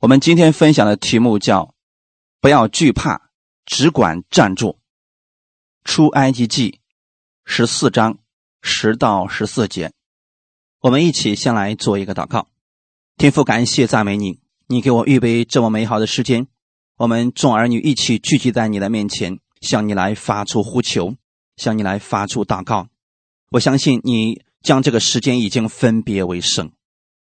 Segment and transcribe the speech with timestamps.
[0.00, 1.74] 我们今天分享的题目叫
[2.40, 3.32] “不要惧怕，
[3.66, 4.78] 只管站住”。
[5.82, 6.78] 出埃及记
[7.44, 8.18] 十四章
[8.62, 9.92] 十到十四节，
[10.82, 12.46] 我们一起先来做一个祷告。
[13.16, 14.38] 天父，感谢赞美你，
[14.68, 16.46] 你给我预备这么美好的时间，
[16.98, 21.16] 我们众儿女一起聚集在你的面前，向你来发出呼求，
[21.56, 22.86] 向你来发出祷告。
[23.50, 26.70] 我相信你将这个时间已经分别为圣，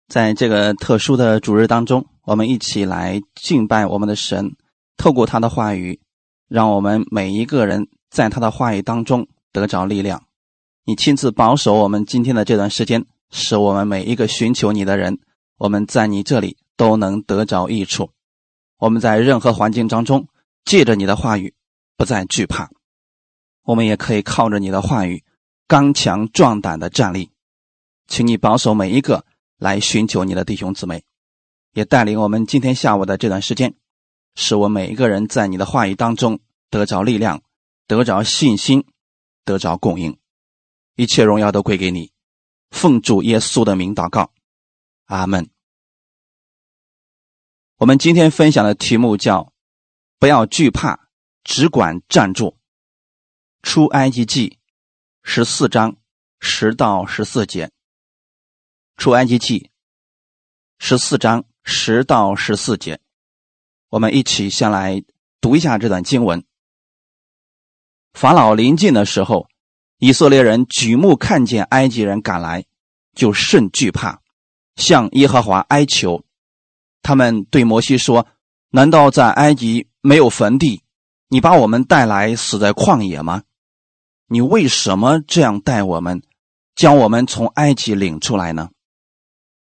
[0.07, 2.07] 在这个特殊的主日当中。
[2.31, 4.55] 我们一起来敬拜我们的神，
[4.97, 6.01] 透过他的话语，
[6.47, 10.23] 让我们每一个人在他的话语当中得着力量。
[10.85, 15.19] 你亲自保守我们今天的这段时间，使我们每一个寻求你的人，
[15.59, 18.13] 我们在你这里都能得着益处。
[18.79, 20.29] 我们在任何环境当中，
[20.65, 21.53] 借着你的话语，
[21.97, 22.71] 不再惧怕。
[23.65, 25.25] 我们也可以靠着你的话语，
[25.67, 27.33] 刚强壮胆的站立。
[28.07, 29.25] 请你保守每一个
[29.59, 31.03] 来寻求你的弟兄姊妹。
[31.73, 33.75] 也带领我们今天下午的这段时间，
[34.35, 37.43] 使我每一个人在你的话语当中得着力量，
[37.87, 38.87] 得着信心，
[39.45, 40.19] 得着供应，
[40.97, 42.13] 一切荣耀都归给你。
[42.71, 44.33] 奉主耶稣的名祷告，
[45.07, 45.51] 阿门。
[47.77, 49.53] 我们今天分享的题目叫
[50.19, 51.09] “不要惧怕，
[51.43, 52.59] 只管站住”。
[53.63, 54.59] 出埃及记
[55.23, 55.97] 十四章
[56.39, 57.71] 十到十四节。
[58.97, 59.71] 出埃及记
[60.79, 61.50] 十四章。
[61.71, 62.99] 十到十四节，
[63.91, 65.05] 我们一起先来
[65.41, 66.45] 读一下这段经文。
[68.13, 69.47] 法老临近的时候，
[69.99, 72.65] 以色列人举目看见埃及人赶来，
[73.15, 74.21] 就甚惧怕，
[74.75, 76.25] 向耶和华哀求。
[77.03, 78.27] 他们对摩西说
[78.71, 80.83] ：“难道在埃及没有坟地？
[81.29, 83.45] 你把我们带来死在旷野吗？
[84.27, 86.21] 你为什么这样待我们，
[86.75, 88.71] 将我们从埃及领出来呢？”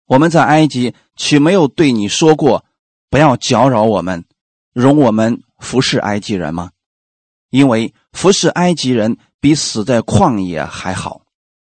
[0.06, 2.64] 我们在埃及岂没有对你说过，
[3.10, 4.24] 不要搅扰我们，
[4.72, 6.72] 容我们服侍埃及人吗？
[7.50, 11.24] 因为服侍埃及人比死在旷野还好。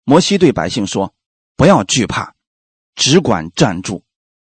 [0.04, 1.14] 摩西对百姓说
[1.56, 2.34] ：“不要惧怕，
[2.94, 4.02] 只管站住，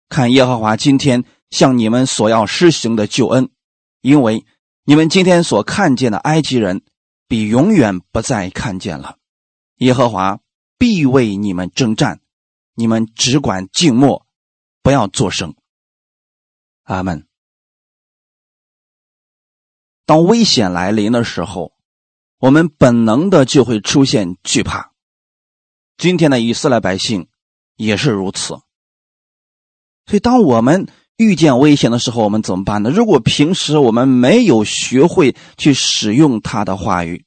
[0.07, 3.49] 看耶和华今天向你们所要施行的救恩。
[4.01, 4.45] 因为
[4.85, 6.81] 你们今天所看见的埃及人，
[7.27, 9.17] 比永远不再看见了。
[9.77, 10.39] 耶和华
[10.77, 12.21] 必为你们征战。”
[12.79, 14.26] 你们只管静默，
[14.87, 15.53] 不要作声。
[16.83, 17.27] 阿门。
[20.05, 21.73] 当危险来临的时候，
[22.39, 24.93] 我们本能的就会出现惧怕。
[25.97, 27.27] 今天的以色列百姓
[27.75, 28.53] 也是如此。
[30.05, 30.87] 所以，当我们
[31.17, 32.89] 遇见危险的时候，我们怎么办呢？
[32.89, 37.25] 如果平时我们没有学会去使用他的话语，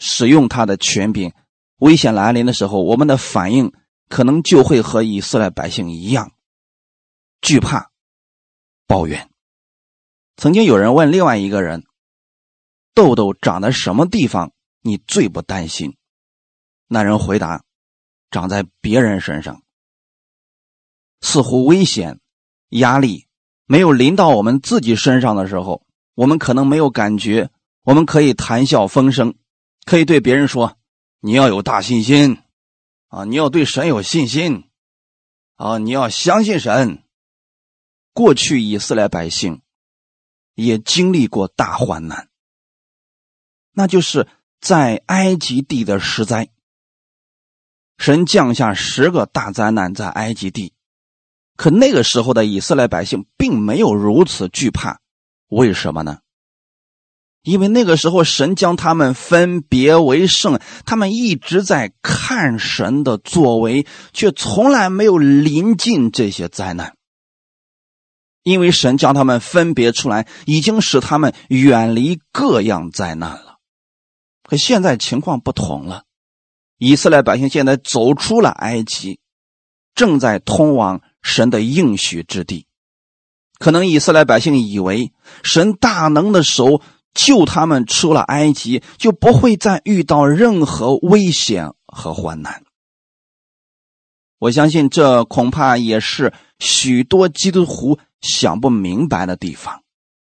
[0.00, 1.32] 使用他的权柄，
[1.76, 3.72] 危险来临的时候，我们的反应。
[4.08, 6.30] 可能就会和以色列百姓一样，
[7.46, 7.92] 惧怕、
[8.88, 9.30] 抱怨。
[10.36, 11.86] 曾经有人问另外一个人
[12.92, 15.96] ：“痘痘长在什么地方，你最不担心？”
[16.90, 17.62] 那人回答
[18.32, 19.62] ：“长在别人身上。”
[21.22, 22.18] 似乎危险、
[22.70, 23.28] 压力
[23.66, 27.52] 没有临到我们自己身上的时候，我们可能没有感觉。
[27.82, 29.36] 我们可以谈笑风生，
[29.84, 30.76] 可以对别人说
[31.22, 32.38] ：“你要有大信心。”
[33.06, 33.24] 啊！
[33.24, 34.68] 你要对神有信心，
[35.54, 35.78] 啊！
[35.78, 37.04] 你要相信神。
[38.16, 39.60] 过去以色列百姓
[40.54, 42.30] 也经历过大患难，
[43.72, 44.26] 那就是
[44.58, 46.48] 在埃及地的十灾。
[47.98, 50.72] 神降下十个大灾难在埃及地，
[51.56, 55.00] 可那个时候的以色列百姓并没有如此惧怕，
[55.48, 56.20] 为什么呢？
[57.42, 66.95] 因为那个时候，神将他们分别为圣，他们一直在看神的作为，却从来没有临近这些灾难。
[68.46, 73.56] 因为神将他们分别出来，已经使他们远离各样灾难了。
[74.44, 76.04] 可现在情况不同了，
[76.78, 79.18] 以色列百姓现在走出了埃及，
[79.96, 82.68] 正在通往神的应许之地。
[83.58, 86.80] 可能以色列百姓以为神大能的手。
[87.18, 92.65] 救他们出了埃及，就不会再遇到任何危险和患难。
[94.38, 99.82] 我相信这恐怕也是许多基督徒想不明白的地方。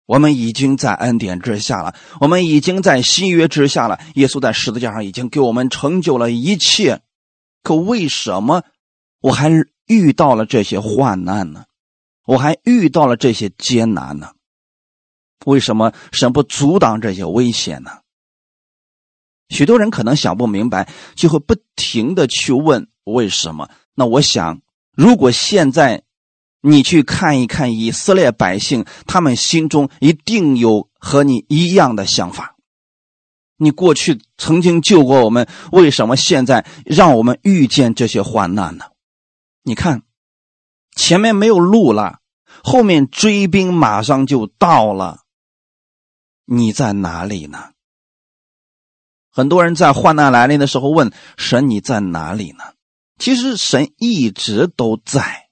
[0.05, 4.00] 我们已经在恩典之下了，我们已经在新约之下了。
[4.15, 7.01] 耶稣在十字架上已经给我们成就了一切，
[7.63, 8.63] 可为什么
[9.21, 9.50] 我还
[9.88, 11.65] 遇到了这些患难呢？
[12.25, 14.31] 我还遇到了这些艰难呢？
[15.45, 17.91] 为什么神不阻挡这些危险呢？
[19.47, 23.69] 许多人可能想不明白，就会不停的去问为什么。
[23.95, 24.62] 那我想，
[24.92, 26.04] 如果现在
[26.62, 32.56] 你去看一看以色列百姓，他们心中一定有和你一样的想法。
[33.57, 38.86] 你过去曾经救过我们，为什么现在让我们遇见这些患难呢？
[39.62, 40.04] 你看，
[40.95, 42.19] 前面没有路了，
[42.63, 45.19] 后面追兵马上就到了。
[46.45, 47.69] 你在哪里呢？
[49.30, 52.63] 很多人在患难来临的时候问神：“你在哪里呢？”
[53.18, 55.50] 其实神一直都在。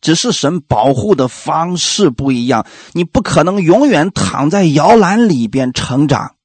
[0.00, 6.36] 只是神保护的方式不一样，你不可能永远躺在摇篮里边成长。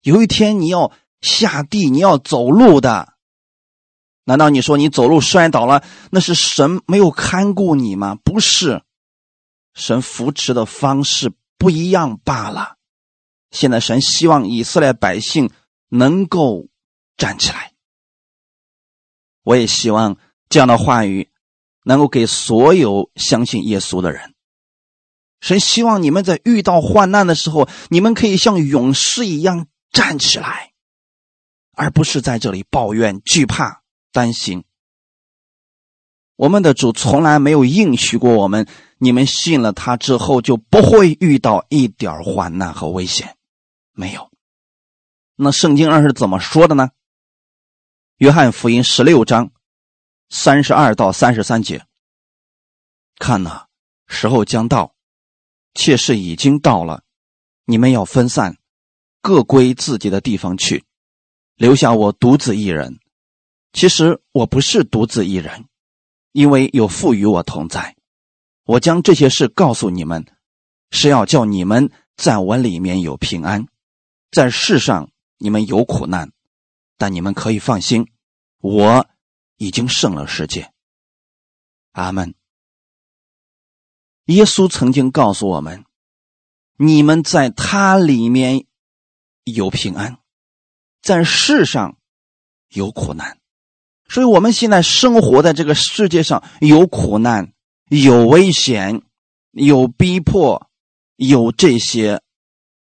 [0.00, 0.90] 有一天你要
[1.20, 3.12] 下地，你要走路的。
[4.24, 8.14] 难道你说你走路摔倒了，那是神没有看顾你吗？
[8.24, 8.82] 不是，
[9.74, 12.76] 神扶持的方式不一样罢了。
[13.50, 15.50] 现在神希望以色列百姓
[15.90, 16.68] 能够
[17.18, 17.72] 站起来。
[19.48, 20.18] 我也希望
[20.50, 21.28] 这样的话语。
[21.84, 24.34] 能够给所有相信耶稣的人，
[25.40, 30.72] 神希望你们在遇到患难的时候，你们可以像勇士一样站起来，
[31.72, 33.80] 而不是在这里抱怨、惧怕、
[34.12, 34.64] 担心。
[36.36, 38.66] 我们的主从来没有应许过我们，
[38.98, 43.38] 你们信了他之后就不会遇到一点患难和危险，
[43.94, 44.30] 没有。
[45.36, 46.90] 那圣经上是怎么说的呢？
[48.18, 49.52] 约翰福音十六章。
[50.28, 51.86] 三十二到三十三节，
[53.16, 53.66] 看呐，
[54.08, 54.92] 时候将到，
[55.72, 57.04] 妾室已经到了，
[57.64, 58.58] 你们要分散，
[59.22, 60.84] 各归自己的地方去，
[61.54, 62.98] 留下我独自一人。
[63.72, 65.66] 其实我不是独自一人，
[66.32, 67.96] 因为有父与我同在。
[68.64, 70.26] 我将这些事告诉你们，
[70.90, 73.68] 是要叫你们在我里面有平安，
[74.32, 76.32] 在世上你们有苦难，
[76.98, 78.12] 但你们可以放心，
[78.58, 79.08] 我。
[79.60, 80.72] 已经胜了世界，
[81.90, 82.36] 阿门。
[84.26, 85.84] 耶稣曾经告诉我们
[86.78, 88.66] ：“你们在他里面
[89.42, 90.18] 有平安，
[91.02, 91.98] 在世上
[92.68, 93.40] 有苦难。”
[94.08, 97.52] 所以，我们现在生活在这个世界上，有苦难、
[97.88, 99.02] 有危险、
[99.50, 100.70] 有逼迫、
[101.16, 102.22] 有这些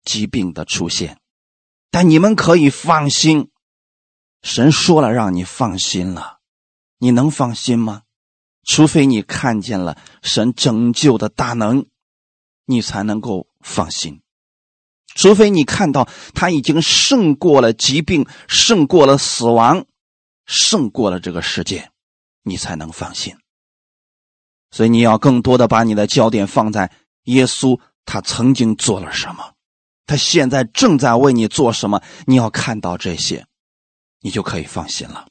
[0.02, 1.20] 疾病的出现。
[1.92, 3.52] 但你们可以放心，
[4.44, 6.40] 神说了，让你放心了。
[6.98, 8.02] 你能放心吗？
[8.62, 11.86] 除非你看见了神拯救的大能，
[12.66, 14.20] 你才能够放心。
[15.14, 19.86] 除非你看到他已经胜过了疾病，胜过了死亡，
[20.44, 21.90] 胜过了这个世界，
[22.42, 23.34] 你才能放心。
[24.70, 26.90] 所以你要更多的把你的焦点放在
[27.24, 29.54] 耶稣，他曾经做了什么，
[30.04, 32.02] 他现在正在为你做什么。
[32.26, 33.46] 你要看到这些，
[34.24, 35.28] 你就可以放心了。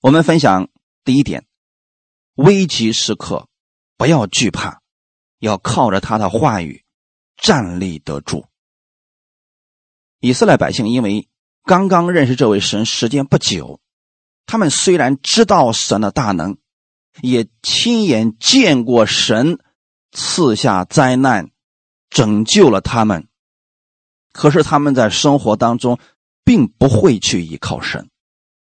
[0.00, 0.68] 我们分享
[1.04, 1.46] 第一点：
[2.34, 3.48] 危急时刻
[3.96, 4.82] 不要惧怕，
[5.38, 6.84] 要靠着他的话语
[7.36, 8.46] 站立得住。
[10.18, 11.28] 以色列百姓因为
[11.62, 13.80] 刚刚认识这位神时间不久，
[14.44, 16.58] 他们虽然知道神的大能，
[17.20, 19.60] 也亲眼见过神
[20.10, 21.52] 赐下灾难
[22.10, 23.28] 拯救了他们，
[24.32, 26.00] 可是他们在生活当中
[26.46, 28.08] 并不会去依靠神。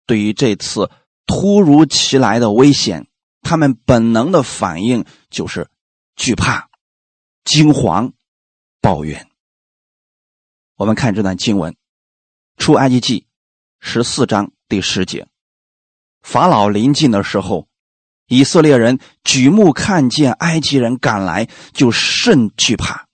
[0.05, 0.90] 对于这次。
[1.28, 3.08] 突如其来的危险，
[3.43, 5.69] 他们本能的反应就是
[6.14, 6.70] 惧怕、
[7.44, 8.12] 惊惶、
[8.80, 9.28] 抱怨。
[10.76, 11.73] 我们看这段经文，
[12.59, 13.21] 《出埃及记》
[13.80, 15.26] 十四章第十节：
[16.23, 17.66] 法老临近的时候，
[18.28, 23.09] 以色列人举目看见埃及人赶来，就甚惧怕，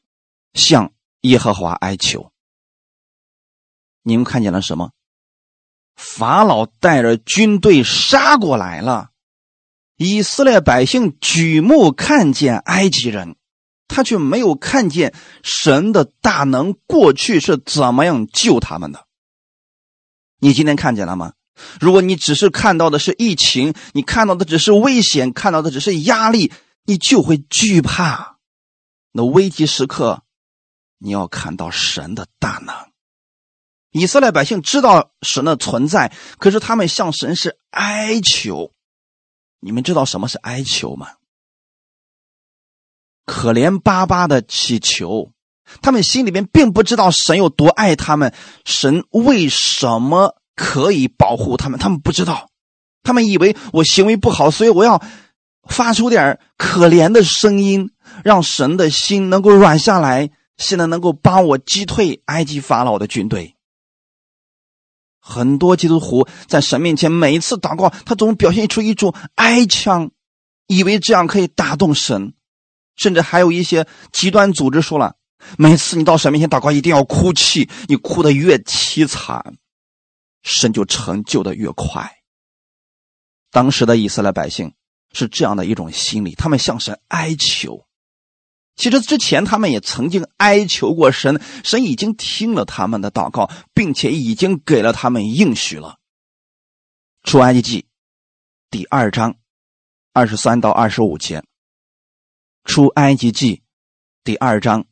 [0.53, 0.93] 向
[1.23, 2.32] 耶和华哀求。
[4.03, 4.91] 你们看见了什么？
[5.95, 9.11] 法老带着军队杀过来了，
[9.97, 13.37] 以色列百姓举目看见埃及人，
[13.87, 19.07] 他却没有看见神的大能过去是怎么样救他们的。
[20.39, 21.35] 你今天看见了吗？
[21.79, 26.51] 如果你只是看到的是疫情，你看到的只是危险，看到的只是压力，
[26.85, 28.39] 你就会惧怕。
[29.13, 30.23] 那危急时刻，
[30.99, 32.75] 你要看到神的大能。
[33.93, 38.73] 以色列百姓知道神的存在，可是他们向神是哀求。
[39.61, 41.09] 你们知道什么是哀求吗？
[43.25, 45.31] 可怜巴巴的祈求，
[45.81, 48.35] 他们心里面并不知道神有多爱他们，
[48.65, 52.49] 神为什么可以保护他们，他们不知道。
[53.05, 55.03] 他们以为我行为不好，所以我要
[55.69, 57.91] 发出点可怜的声音，
[58.25, 63.55] 让神的心能够软下来，现在能够帮我击退埃及法老的军队。
[65.25, 70.11] 很多基督徒在神面前每一次祷告，他总表现出一种哀腔，
[70.67, 72.35] 以为这样可以打动神，
[72.97, 75.15] 甚至还有一些极端组织说了，
[75.57, 79.55] 每次你到神面前祷告，一定要哭泣，你哭得越凄惨，
[80.43, 82.11] 神就成就的越快。
[83.53, 84.75] 当时的以色列百姓
[85.13, 87.87] 是这样的一种心理，他们向神哀求。
[88.75, 95.99] 其实之前他们也曾经哀求过神，神已经听了他们的祷告，并且已经给了他们应许了。
[97.23, 97.87] 出埃及记
[98.71, 99.37] 第二章
[100.13, 101.45] 二十三到二十五节。
[102.65, 103.63] 出埃及记
[104.25, 104.87] 第二章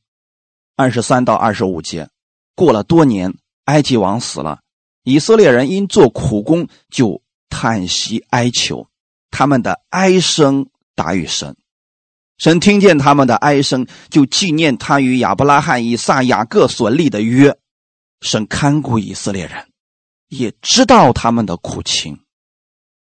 [0.76, 2.08] 二十三到二十五节。
[2.54, 3.34] 过了多年，
[3.64, 4.60] 埃及王死了，
[5.02, 8.88] 以色列人因做苦工就叹息哀求，
[9.30, 11.56] 他们的哀声达于神。
[12.40, 17.54] 神听见他们的哀声，就纪念他与亚伯拉罕、以撒、雅各所立的约。
[18.22, 19.66] 神看顾以色列人，
[20.28, 22.18] 也知道他们的苦情。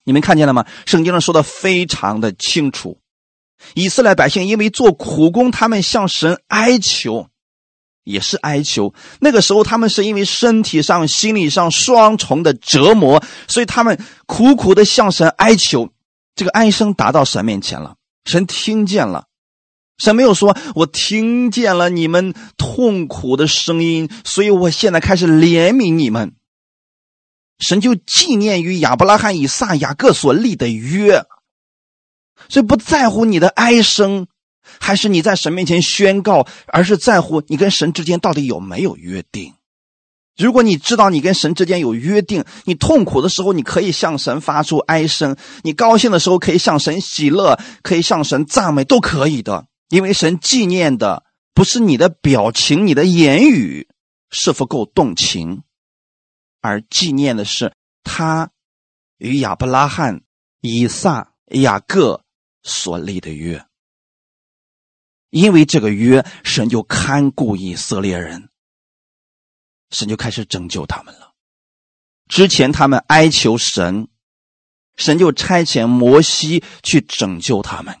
[0.04, 0.66] 你们看见了吗？
[0.84, 3.00] 圣经上说的非常的清楚。
[3.72, 7.28] 以色列百姓因为做苦工，他们向神哀求，
[8.04, 8.92] 也是哀求。
[9.20, 15.88] 那个时候，他们是因为身体上、心理上双重的折磨，所以他们苦苦的向神哀求。
[16.34, 19.28] 这个哀声达到神面前了，神听见了。
[20.00, 26.32] 神没有说：“我听见了你们痛苦的声音，所以我现在开始怜悯你们。”
[27.60, 31.26] 神就纪念于亚伯拉罕、以撒、雅各所立的约，
[32.48, 34.26] 所以不在乎你的哀声，
[34.80, 39.52] 还是你在神面前宣告，而是在乎你跟神之间到底有没有约定。
[40.38, 49.66] 如果你知道你跟神之间有约定，你痛苦的时候你可以向神发出哀声，你高兴的时候可以向神喜乐，可以向神赞美，都可以的。
[49.90, 53.88] 因为神纪念的不是你的表情、你的言语
[54.30, 55.64] 是否够动情，
[56.60, 58.50] 而纪念的是他
[59.18, 60.22] 与亚伯拉罕、
[60.60, 62.24] 以撒、雅各
[62.62, 63.66] 所立的约。
[65.30, 68.48] 因为这个约，神就看顾以色列人，
[69.90, 71.34] 神就开始拯救他们了。
[72.28, 74.08] 之前他们哀求神，
[74.96, 78.00] 神就差遣摩西去拯救他们。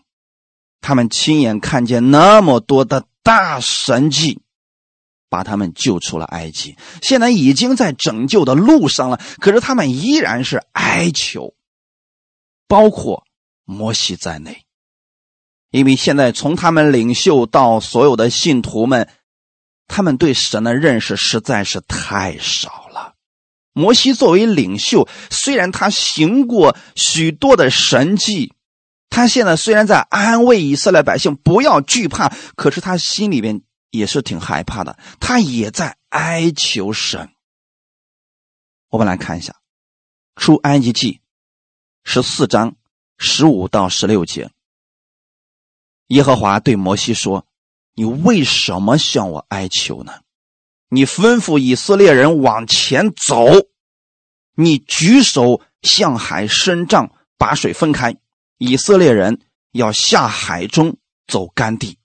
[0.80, 4.40] 他们亲眼看见那么多的大神迹，
[5.28, 6.76] 把他们救出了埃及。
[7.02, 11.54] 现在已经在拯救的路上了，可是他们依然是哀求，
[12.66, 13.24] 包括
[13.64, 14.64] 摩西在内，
[15.70, 19.08] 因为现在从他们领袖到所有的信徒们，
[19.86, 23.14] 他们对神的认识实在是太少了。
[23.72, 28.54] 摩西作为领袖，虽然他行过许多的神迹。
[29.10, 34.96] 他现在虽然在安慰以色列百姓不要惧怕，可是他心里边也是挺害怕的。
[35.18, 37.28] 他也在哀求神。
[38.88, 39.52] 我们来看一下
[40.40, 41.12] 《出埃及记》
[42.04, 42.76] 十四章
[43.18, 44.50] 十五到十六节。
[46.06, 47.46] 耶和华对摩西说
[47.94, 50.20] ：“你为什么向我哀求呢？
[50.88, 53.44] 你吩咐以色列人往前走，
[54.54, 58.16] 你举手向海伸杖，把水分开。”
[58.60, 59.40] 以色列人
[59.72, 61.98] 要下海中走干地，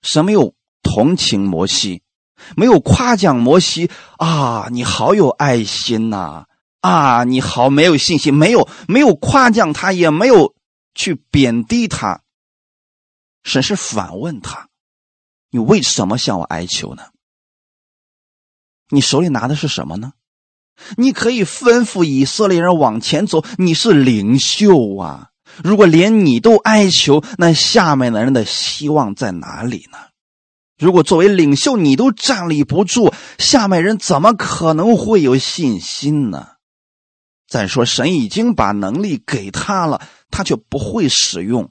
[0.00, 2.02] 神没有同情摩西，
[2.56, 6.46] 没有夸奖摩西啊，你好有爱心呐！
[6.80, 10.56] 啊，你好没有信心，没有没有夸奖他，也没有
[10.94, 12.22] 去贬低他。
[13.42, 14.70] 神是反问他：
[15.50, 17.10] 你为什么向我哀求呢？
[18.88, 20.14] 你手里拿的是什么呢？
[20.96, 25.28] 你可以吩咐以色列人往前走，你是领袖啊！
[25.62, 29.98] 如果连你都哀求，那下面的人的希望在哪里呢？
[30.78, 36.46] 如果作为领袖你都站立不住，下面人怎么可能会有信心呢？
[37.46, 41.70] 再说，神已经把能力给他了，他却不会使用。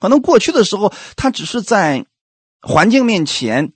[0.00, 2.06] 可能过去的时候，他只是在
[2.60, 3.72] 环境面前，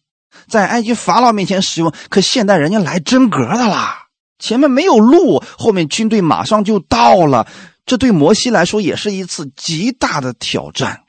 [0.49, 4.02] 在埃及法老面前使用，可现在人家来真格的啦。
[4.43, 7.47] 前面没有路，后面军队马上就到了。
[7.87, 11.05] 这对摩西来说也是一次极大的挑战。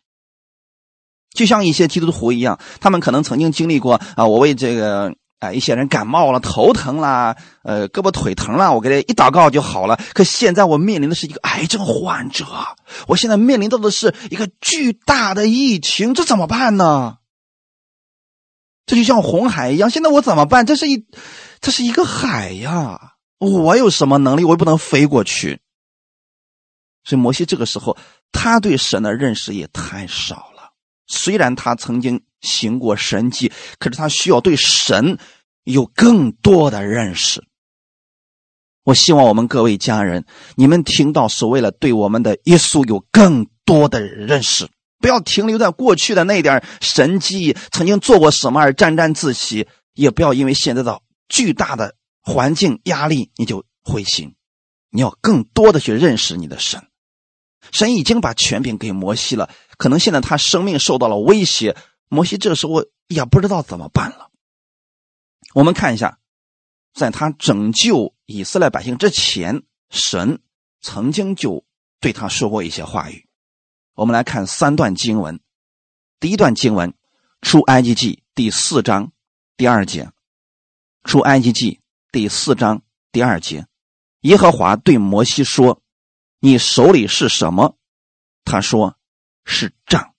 [1.33, 9.99] 就像一些基督徒一样，他们可能曾经经历过啊，我为这个啊一些人感冒了、头疼啦、呃胳膊腿疼了，我给他一祷告就好了。
[10.13, 12.45] 可现在我面临的是一个癌症患者，
[13.07, 17.17] 我现在面临到的是一个巨大的疫情，这怎么办呢？
[18.85, 20.67] 这就像红海一样，现在我怎么办？
[20.67, 21.05] 这是一，
[21.61, 23.12] 这是一个海呀。
[23.51, 24.43] 我有什么能力？
[24.43, 25.59] 我也不能飞过去。
[27.03, 27.97] 所以摩西这个时候，
[28.31, 30.71] 他对神的认识也太少了。
[31.07, 35.17] 虽然他曾经行过神迹，可是他需要对神
[35.65, 37.43] 有更多的认识。
[38.85, 44.67] 我希望我们各位家人，你们听到所谓的对我们的耶稣有更多的认识，
[45.00, 54.35] 不要停留在过去的那点神迹，曾经做过什么而沾沾自喜，也不要因为现在的巨大的环境压力你就灰心。
[54.89, 56.87] 你要更多的去认识你的神。
[57.71, 61.75] 神已经把权柄给摩西了，可能现在他生命受到了威胁，
[62.09, 64.29] 摩西这时候也不知道怎么办了。
[65.53, 66.19] 我们看一下，
[66.93, 70.41] 在他拯救以色列百姓之前，神
[70.81, 71.65] 曾经就
[71.99, 73.27] 对他说过一些话语。
[73.95, 75.39] 我们来看三段经文，
[76.19, 76.93] 第一段经文，
[77.41, 79.11] 出埃及记第四章
[79.55, 80.11] 第二节，
[81.03, 81.79] 出埃及记
[82.13, 83.65] 第四章第二节，
[84.20, 85.82] 耶和华对摩西说。
[86.38, 87.75] 你手里是什么？
[88.46, 89.00] 他说
[89.46, 90.13] 是杖。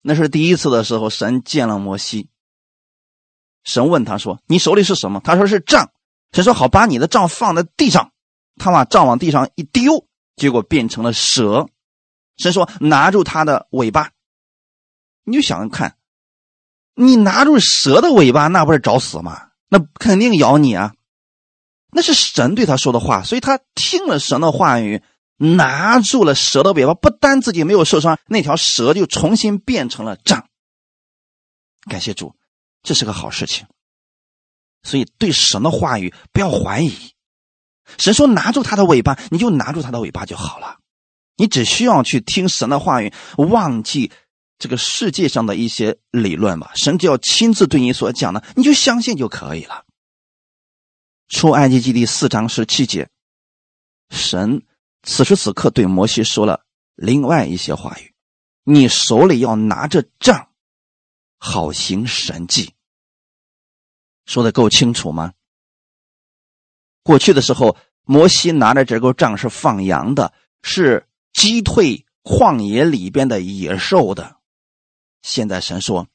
[0.00, 2.30] 那是第一次的时候，神见了摩西。
[3.62, 5.92] 神问他说：“你手里是什么？”他说是杖。
[6.32, 8.14] 神说：“好，把你的杖放在地上。”
[8.56, 11.68] 他把杖往地上一丢，结果变成了蛇。
[12.38, 14.12] 神说：“拿住它的尾巴。”
[15.24, 15.98] 你就想想看，
[16.94, 19.50] 你拿住蛇的尾巴，那不是找死吗？
[19.72, 20.92] 那肯定咬你啊！
[21.92, 25.02] 那是神对他说的话，所以他听了神的话语，
[25.38, 30.46] 拿住了蛇的尾巴，不单自己没有受伤，那条蛇就重新变成了杖。
[31.88, 32.36] 感谢主，
[32.82, 33.66] 这是个好事情。
[34.82, 37.14] 所以对神的话语不要怀疑，
[37.96, 40.80] 神说拿住他的尾巴，你就拿住他的尾巴就好了。
[41.36, 44.12] 你只需要去听神的话语，忘记
[44.62, 46.70] 这个世界上的一些理论吧。
[46.76, 49.84] 神只要亲自对你所讲的，你就相信就可以了。
[51.26, 53.10] 出埃及记第四章十七节，
[54.10, 54.62] 神
[55.02, 56.64] 此时此刻对摩西说了
[56.94, 58.14] 另外一些话语
[58.62, 60.50] ：“你手里要拿着杖，
[61.38, 62.72] 好行神迹。”
[64.26, 65.32] 说的够清楚吗？
[67.02, 74.36] 过去的时候，摩西拿着这根杖是放羊的，是击退旷野里边的野兽的。
[75.22, 76.08] 现在神说，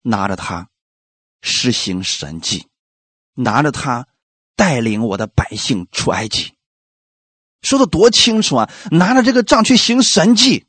[0.00, 0.70] 拿着它
[1.42, 2.68] 实行神迹，
[3.34, 4.08] 拿着它。
[4.54, 6.54] 带领我的百姓出埃及，
[7.62, 8.70] 说的多清楚啊！
[8.92, 10.66] 拿着这个杖去行神迹，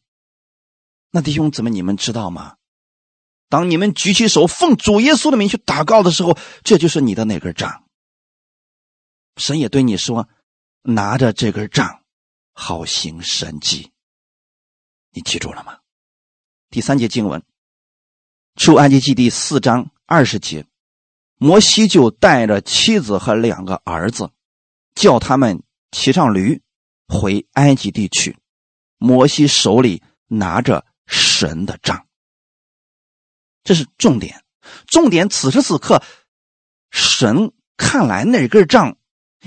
[1.11, 2.55] 那弟兄姊妹，你们知道吗？
[3.49, 7.83] 当你们举起手奉主耶稣的名去祷告的时候，这就是你的那根杖。
[9.35, 10.29] 神也对你说
[10.81, 12.03] ：“拿着这根杖，
[12.53, 13.91] 好行神迹。”
[15.11, 15.79] 你记住了吗？
[16.69, 17.43] 第三节经文，
[18.55, 20.65] 出埃及记第四章二十节。
[21.37, 24.29] 摩西就带着妻子和两个儿子，
[24.95, 26.61] 叫他们骑上驴，
[27.07, 28.37] 回埃及地去。
[28.97, 32.05] 摩西手里拿着神的杖，
[33.63, 34.43] 这是重点。
[34.87, 36.01] 重点，此时此刻，
[36.89, 38.95] 神看来那根杖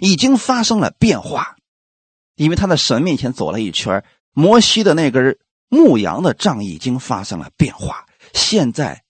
[0.01, 1.57] 已经发生了变化，
[2.35, 5.39] 因为他在神面前走了一圈，摩西的那根
[5.69, 8.06] 牧羊的杖已经发生了变化。
[8.37, 9.03] 现在，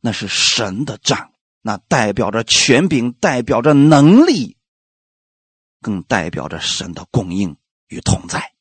[0.00, 1.32] 那是神的杖。
[1.62, 4.56] 那代表着权柄，代表着能力，
[5.80, 7.56] 更代表着神的供应
[7.88, 8.52] 与同在。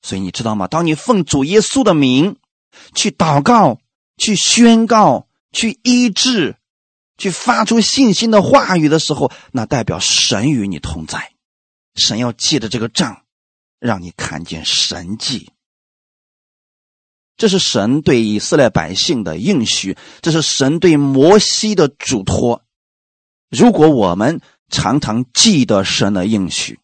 [0.00, 0.66] 所以你知道吗？
[0.68, 2.38] 当你奉主耶稣的名
[2.94, 3.78] 去祷告、
[4.16, 6.56] 去宣告、去医治、
[7.18, 11.34] 去发出信心的话语的时候，那代表神与你同在。
[11.94, 13.26] 神要借着这个杖，
[13.78, 15.52] 让你看见神迹。
[17.40, 22.62] 这是神对以色列百姓的应许，这是神对摩西的嘱托。
[23.48, 26.80] 如果我们常常记得神的应许，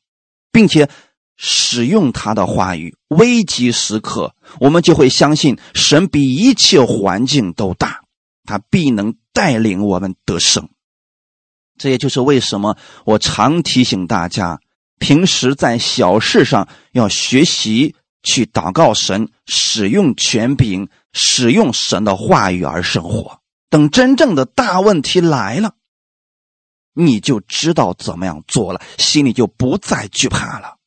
[0.50, 0.88] 并且
[1.36, 8.04] 使用他的话语，危急时刻我们就会相信神比一切环境都大，
[8.46, 10.70] 他必能带领我们得胜。
[11.76, 14.58] 这也就是为什么我常提醒大家，
[14.98, 17.94] 平时在小事上要学习。
[18.26, 23.40] 去祷告神，使用权柄，使用神的话语而生活。
[23.70, 25.76] 等真正的大问题来了，
[26.92, 30.78] 你就知道怎么样做了，心里就不再惧怕了。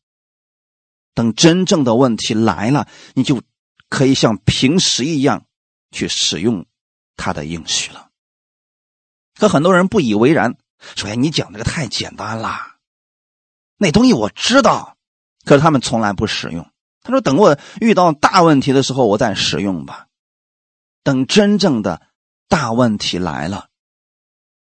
[1.13, 3.41] 等真正的问题来了，你就
[3.87, 5.45] 可以像平时一样
[5.91, 6.65] 去使用
[7.15, 8.09] 他的应许了。
[9.35, 10.57] 可很多人不以为然，
[10.97, 12.75] 说：“哎，你讲这个太简单了，
[13.77, 14.97] 那东西我知道。”
[15.45, 16.69] 可是他们从来不使用。
[17.09, 20.07] 他说：“等我遇到大问题的时候，我再使用吧。
[21.03, 22.01] 等真正的
[22.47, 23.67] 大问题来了，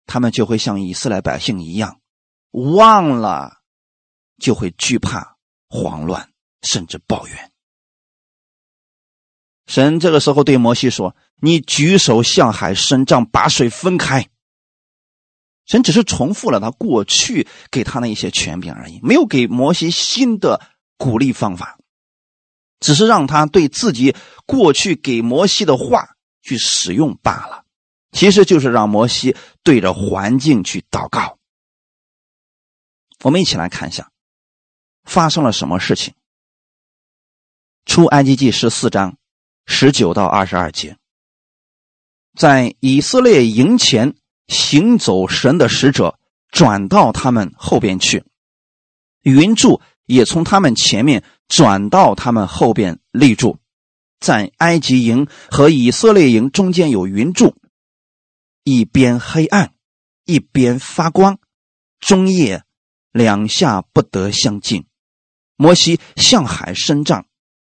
[0.05, 1.99] 他们就会像以色列百姓一样，
[2.51, 3.57] 忘了，
[4.37, 5.37] 就会惧怕、
[5.69, 6.29] 慌乱，
[6.61, 7.51] 甚至抱怨。
[9.65, 14.29] 神这个时候对摩西说：‘你举手向海伸杖，把水分开。’
[15.65, 20.61] 神只是重复了他过去给他那一些权柄而已，没有给摩西新的
[20.97, 21.76] 鼓励方法，
[22.79, 27.63] 只是让他对自己过去给摩西的话去使用罢了。
[28.11, 31.37] 其实就是让摩西对着环境去祷告。
[33.23, 34.11] 我们一起来看一下
[35.03, 36.13] 发生了什么事情。
[37.85, 39.17] 出埃及记十四章
[39.65, 40.97] 十九到二十二节，
[42.35, 44.15] 在以色列营前
[44.47, 48.23] 行走神的使者转到他们后边去，
[49.21, 53.59] 云柱也从他们前面转到他们后边立住，
[54.19, 57.55] 在埃及营和以色列营中间有云柱。
[58.63, 59.73] 一边黑暗，
[60.25, 61.37] 一边发光，
[61.99, 62.63] 中夜
[63.11, 64.85] 两下不得相近。
[65.55, 67.25] 摩西向海伸杖，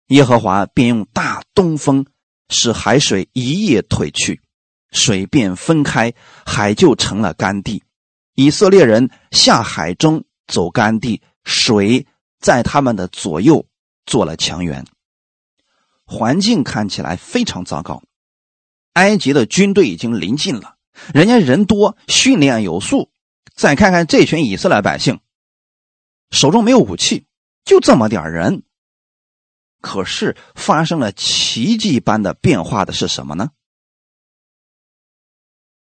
[0.09, 2.07] 耶和华便用大东风
[2.49, 4.41] 使海水一夜退去，
[4.91, 6.15] 水便分开，
[6.47, 7.83] 海就成了干地。
[8.35, 12.07] 以色列人下海中走干地，水
[12.41, 13.67] 在他们的左右
[14.07, 14.85] 做了墙垣。
[16.05, 18.03] 环境看起来非常糟糕，
[18.95, 20.77] 埃及的军队已经临近了。
[21.13, 23.11] 人家人多，训练有素。
[23.55, 25.21] 再看看这群以色列百姓，
[26.31, 27.27] 手中没有武器，
[27.65, 28.63] 就这么点人。
[29.81, 33.51] 可是发生了奇迹般的变化的是什么呢？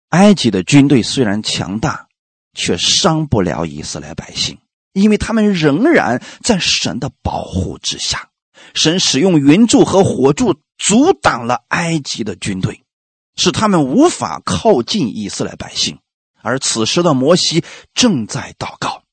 [0.08, 2.08] 埃及的军队虽然强大，
[2.52, 4.58] 却伤不了以色列百姓，
[4.92, 8.28] 因为他们仍然在神的保护之下。
[8.74, 12.84] 神使用云柱和火柱阻挡了埃及的军队。
[13.40, 16.00] 使他们无法靠近以色列百姓，
[16.42, 19.04] 而此时的摩西正在祷告。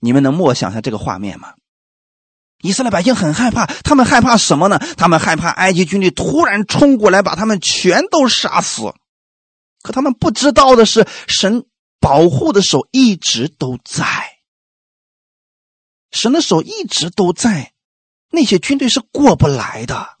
[0.00, 1.54] 你们能默想下这个画面吗？
[2.60, 4.80] 以色列百姓很害怕，他们害怕什么呢？
[4.96, 8.92] 他们害怕埃及军队突然冲过来，把他们全都杀死。
[9.82, 11.64] 可他们不知道的是，神
[12.02, 14.40] 保护的手一直都在，
[16.10, 17.72] 神的手一直都在，
[18.28, 20.18] 那些军队是过不来的。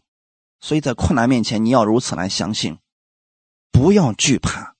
[0.60, 2.78] 所以在困难面前，你要如此来相信，
[3.72, 4.76] 不要惧怕，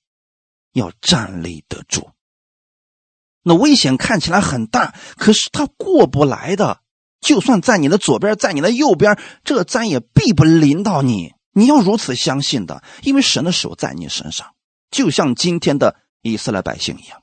[0.71, 2.09] 要站立得住。
[3.41, 6.79] 那危险看起来很大，可是他过不来的。
[7.19, 11.33] 就算在你的左边，在你的右边，这灾也必不临到你。
[11.51, 14.55] 你要如此相信的，因为神的手在你身上，
[14.89, 17.21] 就像今天的以色列百姓一样。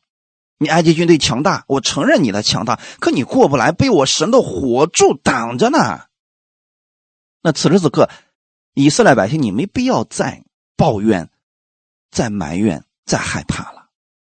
[0.58, 6.02] 你埃及军队强大，我承认你的强大，可你过不来，被我神的火柱挡着呢。
[7.42, 8.08] 那此时此刻。
[8.72, 10.44] 以色列百姓，你没必要再
[10.76, 11.28] 抱怨、
[12.12, 13.88] 再埋怨、再害怕了，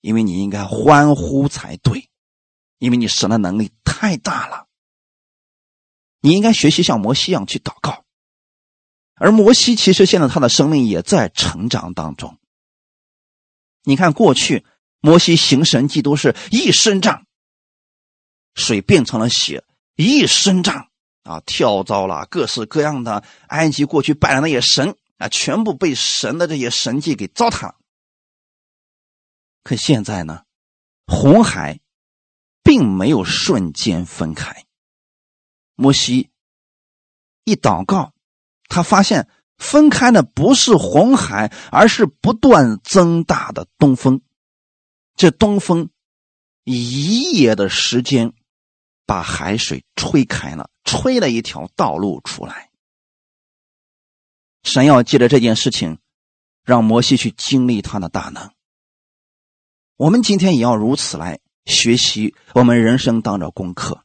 [0.00, 2.08] 因为你应该欢呼才对，
[2.78, 4.68] 因为你神的能力太大了。
[6.22, 8.04] 你应该学习像摩西一样去祷告，
[9.16, 12.38] 而摩西其实现在他的生命也在成长当中。
[13.84, 14.64] 你看，过去
[15.00, 17.26] 摩西行神迹都是一伸杖，
[18.54, 19.64] 水变成了血；
[19.96, 20.88] 一伸杖。
[21.24, 27.76] 啊，跳蚤了，各式各样的埃及过去拜的那些神啊，全部被神的这些神迹给糟蹋了。
[29.62, 30.42] 可现在呢，
[31.06, 31.78] 红海
[32.64, 34.66] 并没有瞬间分开。
[35.76, 36.30] 摩西
[37.44, 38.12] 一祷告，
[38.66, 39.28] 他发现
[39.62, 44.20] 分开的不是红海，而是不断增大的东风。
[45.16, 45.88] 这东风
[46.64, 48.34] 一夜的时间。
[49.04, 52.70] 把海水吹开了，吹了一条道路出来。
[54.62, 55.98] 神要借着这件事情，
[56.64, 58.52] 让摩西去经历他的大能。
[59.96, 64.04] 我们今天也要如此来学习我们人生当中功课。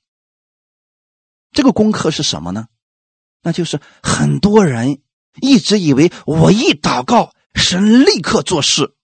[1.52, 2.68] 这个功课是什么呢？
[3.44, 5.00] 那就是很多人
[5.42, 8.96] 一直以为我一祷告，神立刻做事，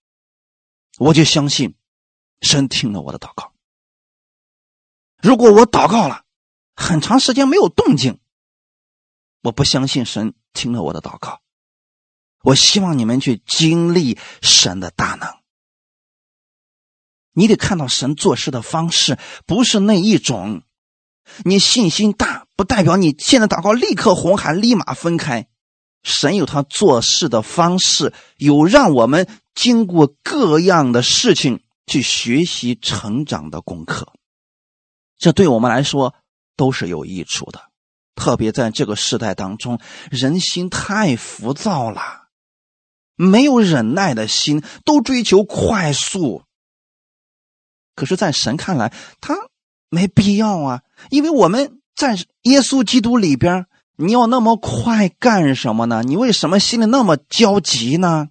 [0.97, 1.75] 我就相信
[2.41, 3.53] 神听了我的祷告。
[5.21, 6.25] 如果我祷告了
[6.75, 8.19] 很长时间没有动静，
[9.41, 11.41] 我不相信神听了我的祷告。
[12.41, 15.33] 我希望你们去经历神的大能。
[17.31, 20.63] 你得看到神做事的方式，不是那一种。
[21.45, 25.47] 你信心大，不代表你现在祷告立刻红海立马分开。
[26.03, 34.13] 神有他做事的方式，有让我们经过各样的事情去学习成长的功课。
[35.17, 36.13] 这对我们来说
[36.57, 37.69] 都是有益处的，
[38.15, 39.79] 特别在这个时代当中，
[40.11, 42.27] 人心太浮躁了，
[43.15, 46.43] 没有忍耐的心，都追求快速。
[47.95, 49.35] 可是，在神看来，他
[49.89, 56.01] 没必要啊，因为我们在耶稣基督里边，你要那么快干什么呢？
[56.03, 58.29] 你为什么心里那么焦急呢？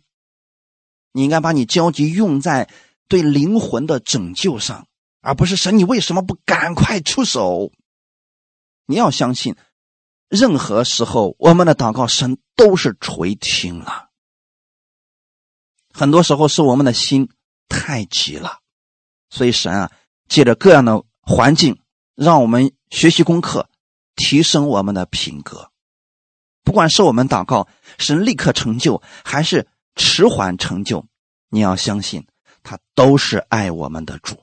[1.12, 2.68] 你应该把你焦急用在
[3.08, 4.88] 对灵魂的拯救上，
[5.20, 7.70] 而不是神，你为什么不赶快出手？
[8.86, 9.56] 你要相信，
[10.28, 14.08] 任何时候我们的祷告，神都是垂听了。
[15.92, 17.28] 很多时候是我们的心
[17.68, 18.58] 太急了，
[19.30, 19.92] 所以神啊，
[20.28, 21.78] 借着各样的环境，
[22.14, 23.68] 让我们学习功课，
[24.22, 25.68] 提升我们的品格。
[26.62, 27.66] 不管是我们祷告，
[27.98, 31.04] 神立刻成就，还是迟缓成就，
[31.50, 32.24] 你要相信，
[32.62, 34.36] 他都是爱我们的主。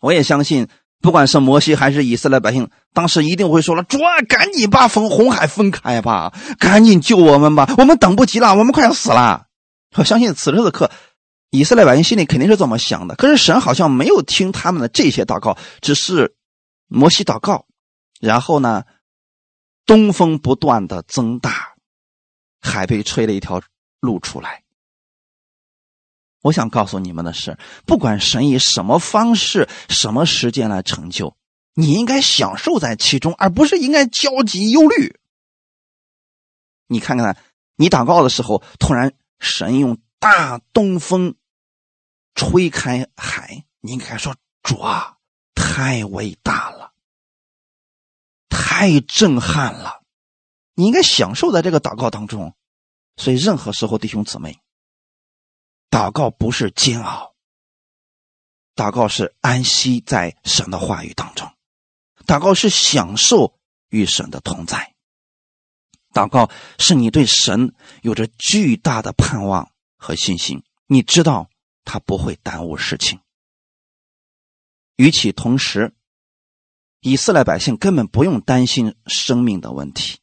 [0.00, 0.66] 我也相信，
[1.00, 9.46] 不管是摩西还是以色列百姓，当时一定会说了：“主啊，赶紧把风红海分开吧，赶紧救我们吧，我们等不及了，我们快要死了。”
[9.94, 10.90] 我相信此时此刻，
[11.50, 13.14] 以色列百姓心里肯定是这么想的。
[13.14, 16.34] 可是神好像没有听他们的这些祷告，只是
[16.88, 17.66] 摩西祷告，
[18.24, 18.84] 然后呢，
[19.86, 21.74] 东风不断的增大，
[22.60, 23.62] 海被吹了一条
[24.00, 24.64] 路出来。
[26.40, 31.36] 我想告诉你们的是，不管神以什么方式、什么时间来成就，
[31.74, 35.18] 你应该享受在其中，而不是应该焦急忧虑。
[36.86, 37.36] 你看看，
[37.76, 39.14] 你祷告的时候，突然。
[39.40, 41.34] 神用大东风
[42.34, 45.18] 吹开海，你应该说：“主啊，
[45.54, 46.83] 太伟大了，
[48.54, 50.00] 太震撼了！”
[50.74, 52.54] 你应该享受在这个祷告当中。
[53.16, 54.58] 所以，任何时候，弟兄姊妹，
[55.90, 57.34] 祷告不是煎熬，
[58.74, 61.52] 祷告是安息在神的话语当中，
[62.26, 64.94] 祷告是享受与神的同在。
[66.12, 71.48] 祷告是你对神有着巨大的盼望和信心，你知道
[71.84, 73.20] 他不会耽误事情。
[74.96, 75.94] 与其同时，
[77.04, 80.20] 以色列百姓根本不用担心生命的问题，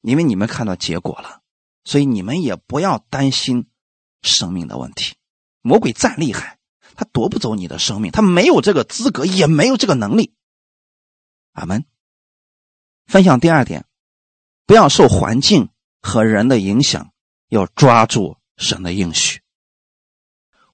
[0.00, 1.42] 因为你们看到结果了，
[1.84, 3.68] 所以你们也不要担心
[4.20, 5.14] 生命的问题。
[5.62, 6.58] 魔鬼再厉害，
[6.96, 10.34] 他夺不走你的生命，他没有这个资格，也没有这个能力。
[11.52, 11.84] 阿门。
[13.06, 13.86] 分享第二点。
[14.66, 15.68] 不要受环境
[16.00, 17.12] 和人的影响，
[17.48, 19.42] 要抓住神的应许。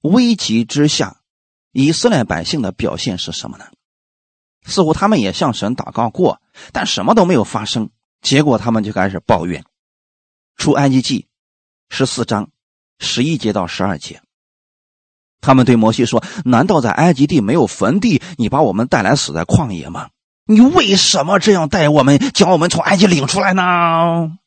[0.01, 1.21] 危急之下，
[1.71, 3.71] 以色列百姓的表现是什么呢？
[4.65, 7.89] 似乎他们也向神祷告过，但什么都没有发生。
[8.21, 9.63] 结果他们就开始抱怨。
[10.57, 11.27] 出埃及记
[11.89, 12.49] 十四章
[12.99, 14.21] 十一节到十二节，
[15.41, 18.21] 他们对摩西说：“难道在埃及地没有坟地？
[18.37, 20.09] 你把我们带来死在旷野吗？”
[20.45, 24.37] 你为什么这样带我们，将我们从埃及领出来呢？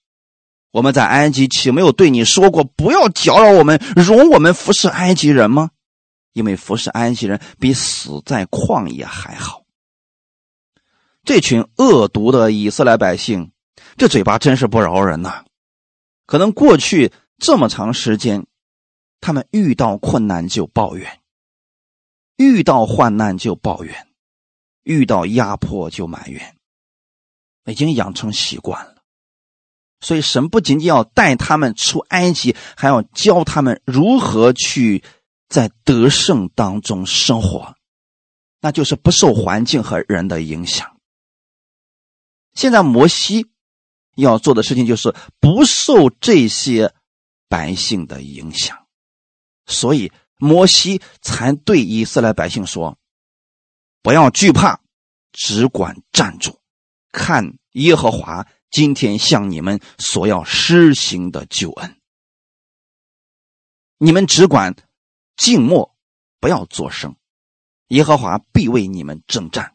[0.71, 5.71] 我们在埃及岂没有对你说过，不要搅扰我们，容我们服侍埃及人吗？
[6.33, 9.64] 因为服侍埃及人比死在旷野还好。
[11.25, 13.51] 这群恶毒的以色列百姓，
[13.97, 15.45] 这嘴巴真是不饶人呐！
[16.27, 18.47] 可能过去这么长时间，
[19.21, 21.21] 他们遇到困难就抱怨，
[22.37, 24.07] 遇到患难就抱怨。
[24.83, 26.57] 遇到压迫就埋怨，
[27.65, 28.97] 已经养成习惯了。
[30.01, 35.03] 所以神不仅仅要带他们出埃及，还要教他们如何去
[35.49, 37.75] 在得胜当中生活，
[38.61, 40.94] 那就是不受环境和人的影响。
[42.55, 43.47] 现在摩西
[44.17, 46.95] 要做的事情就是不受这些
[47.49, 48.87] 百姓的影响，
[49.67, 52.99] 所以摩西才对以色列百姓说。
[54.03, 54.81] 不要惧怕，
[55.33, 56.61] 只管站住，
[57.11, 61.97] 看耶和华今天向你们所要施行的救恩。
[63.97, 64.77] 你们只管
[65.37, 65.97] 静默，
[66.39, 67.17] 不要作声，
[67.89, 69.75] 耶和华必为你们征战。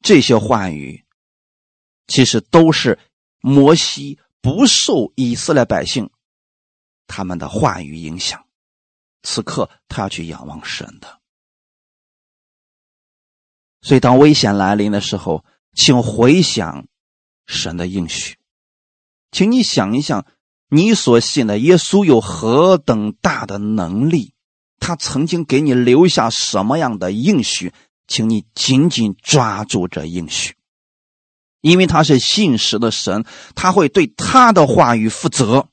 [0.00, 1.04] 这些话语
[2.06, 2.98] 其实都是
[3.40, 6.10] 摩西不受以色列百姓
[7.06, 8.44] 他们的话语影响，
[9.22, 11.20] 此刻他要去仰望神的。
[13.82, 16.86] 所以，当危险来临的时候，请回想
[17.46, 18.36] 神的应许，
[19.32, 20.26] 请你想一想，
[20.68, 24.34] 你所信的耶稣有何等大的能力，
[24.78, 27.72] 他曾经给你留下什么样的应许，
[28.06, 30.54] 请你紧紧抓住这应许，
[31.60, 35.68] 因为他是信实的神，他会对他的话语负责。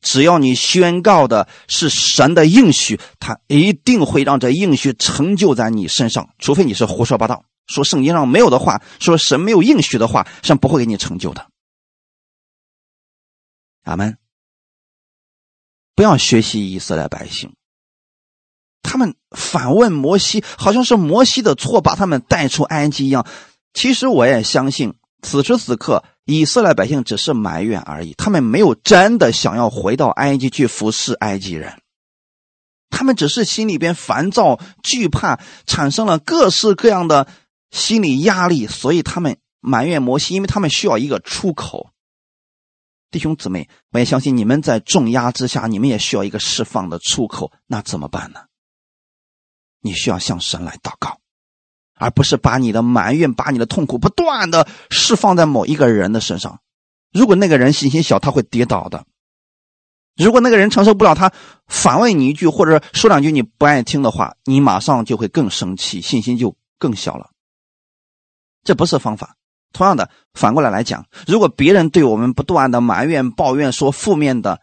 [0.00, 6.30] 只要你宣告的是神的应许，他一定会让这应许成就在你身上。
[6.38, 11.48] 除非你是胡说八道，说圣经上没有的话，说神没有应许的话，神不会给你成就的。
[13.82, 14.18] 阿门。
[15.96, 17.56] 不要学习以色列百姓，
[18.82, 23.26] 他们反问摩西，好像是摩西的错把他们带出埃及一样。
[23.74, 26.04] 其实我也相信，此时此刻。
[26.24, 31.80] 以色列百姓只是埋怨而已，他们没有真的想要回到埃及去服侍埃及人。
[32.90, 37.26] 他们只是心里边烦躁、惧怕，产生了各式各样的
[37.70, 41.88] 心理压力，所以他们埋怨摩西，因为他们需要一个出口。
[43.10, 47.52] 弟兄姊妹，我也相信你们在重压之下，你们也需要一个释放的出口。
[47.66, 48.40] 那怎么办呢？
[49.80, 51.20] 你需要向神来祷告，
[51.98, 56.60] 而不是把你的埋怨、把你的痛苦不断的释放在某一个人的身上。
[57.12, 59.04] 如果那个人信心小，他会跌倒的。
[60.16, 61.32] 如果那个人承受不了，他
[61.66, 67.30] 反问你一句，或者说两句你不爱听的话，你马上就会更生气，信心就更小了。
[68.64, 69.36] 这不是方法。
[69.72, 74.60] 同样的，反过来来讲，如果别人对我们不断的埋怨、抱怨，说负面的，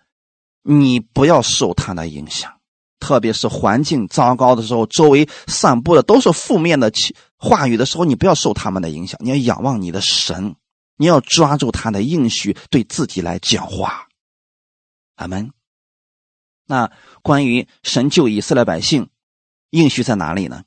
[0.63, 2.54] 你不要受他的影响。
[2.99, 6.91] 特别是环境糟糕的时候，周围散布的都是负面的
[7.38, 10.55] 话语的时候，你不要受他们的影响，你要仰望你的神，
[10.97, 14.08] 你要抓住他的应许，对自己来讲话。
[15.15, 15.51] 阿门。
[16.65, 19.10] 那关于神救以色列百姓，
[19.69, 20.63] 应许在哪里呢？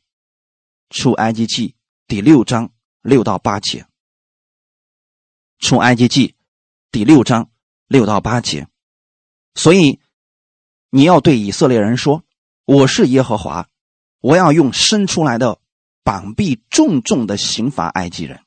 [0.91, 1.75] 出埃及记
[2.07, 2.71] 第六章
[3.03, 3.87] 六到八节。
[5.59, 6.37] 出埃及记
[6.93, 7.51] 第六章
[7.89, 8.69] 六到八节，
[9.55, 9.99] 所以
[10.91, 12.25] 你要对以色列人说
[12.65, 13.69] ：“我是耶和华，
[14.21, 15.59] 我要用伸出来的
[16.03, 18.41] 膀臂重重的刑罚埃及人，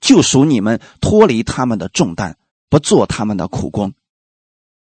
[0.00, 3.94] 救赎你们脱离他们的重担，不做他们的苦工。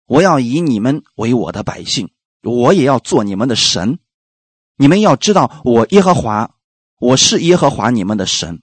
[0.05, 2.11] 我要以你们为我的百姓，
[2.43, 3.97] 我也要做你们的神。
[4.77, 6.55] 你们要知道，我耶和华，
[6.99, 8.61] 我是耶和华你们的神。”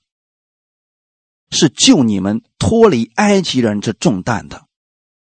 [1.51, 4.67] 是救你们脱离埃及人之重担的。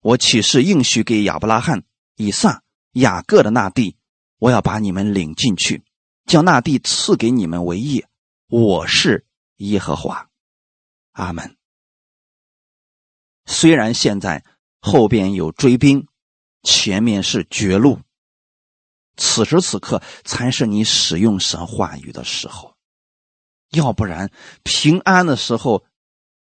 [0.02, 1.84] 我岂是应许给亚伯拉罕、
[2.16, 3.96] 以撒、雅各的那地？
[4.38, 5.82] 我要把你们领进去，
[6.26, 8.08] 将那地赐给你们为业。
[8.48, 10.28] 我是耶和华。
[11.12, 11.56] 阿门。
[13.46, 14.44] 虽然现在
[14.80, 16.06] 后边有追兵，
[16.62, 18.00] 前面是绝路，
[19.16, 22.74] 此时此刻才是你使用神话语的时候。
[23.70, 24.30] 要不然
[24.62, 25.84] 平安的时候。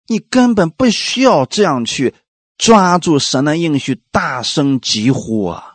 [0.08, 2.14] 你根本不需要这样去
[2.60, 5.75] 抓住神的应许，大声疾呼啊！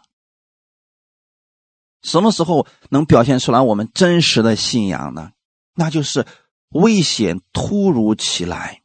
[2.03, 5.31] 什么时候能表现出来我们真实的信仰呢？
[5.75, 6.27] 那就是
[6.71, 8.83] 危险突如其来、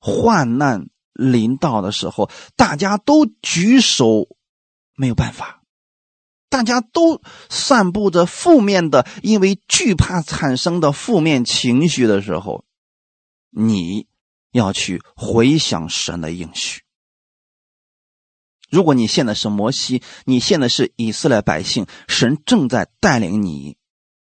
[0.00, 4.28] 患难临到的时候，大家都举手，
[4.94, 5.62] 没有办法，
[6.48, 12.64] 大家都散布着负面的，因为惧怕产生的负面情绪的时候，
[13.50, 14.06] 你。
[14.50, 16.80] 要去回想神的应许。
[18.68, 23.76] 如果你现在是摩西，你现在是以色列百姓，神正在带领你，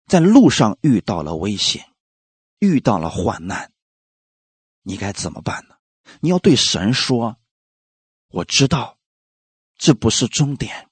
[0.07, 1.85] 在路上遇到了危险，
[2.59, 3.71] 遇到了患难，
[4.83, 5.75] 你该怎么办呢？
[6.21, 7.37] 你要对神说
[8.31, 8.97] ：“我知道，
[9.77, 10.87] 这不是终点。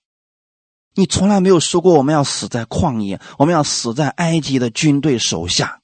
[0.94, 5.82] 你从来没有说过我们要死在旷野，我们要死在埃及的军队手下。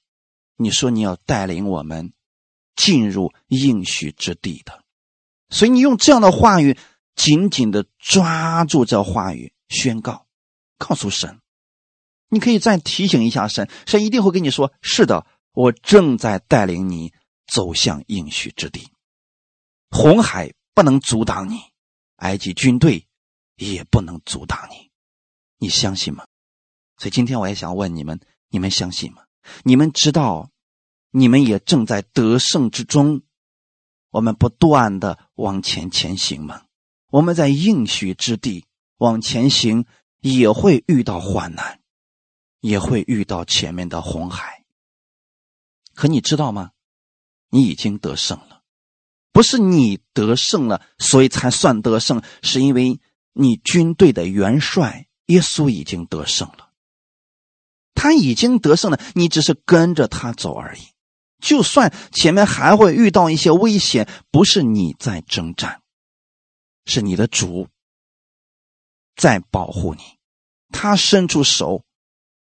[0.57, 2.11] 你说你要带领我们。”
[2.75, 4.83] 进入应许之地的，
[5.49, 6.77] 所以你用这样的话语
[7.15, 10.27] 紧紧的抓住这话语，宣告，
[10.77, 11.39] 告诉神，
[12.29, 17.13] 你可以再提醒一下神，神一定会跟你说：“是的，我正在带领你
[17.47, 18.89] 走向应许之地，
[19.89, 21.59] 红海不能阻挡你，
[22.17, 23.07] 埃及军队
[23.55, 24.91] 也不能阻挡你，
[25.57, 26.25] 你相信吗？”
[26.97, 29.23] 所以今天我也想问你们：你们相信吗？
[29.63, 30.51] 你们知道？
[31.11, 33.21] 你们也正在得胜之中，
[34.09, 36.64] 我们不断的往前前行吗？
[37.09, 38.65] 我们在应许之地
[38.97, 39.85] 往前行，
[40.21, 41.79] 也会遇到患难，
[42.61, 44.65] 也会遇到前面的红海。
[45.93, 46.71] 可你知道吗？
[47.49, 48.63] 你已经得胜了，
[49.31, 52.99] 不是你得胜了，所以才算得胜，是因为
[53.31, 56.71] 你军队的元帅耶稣已经得胜了，
[57.93, 60.81] 他已经得胜了，你只是跟着他走而已。
[61.39, 65.81] 就算前面还会遇到一些危险，不是你在征战，
[66.85, 67.67] 是你的主
[69.15, 70.01] 在保护你，
[70.69, 71.83] 他伸出手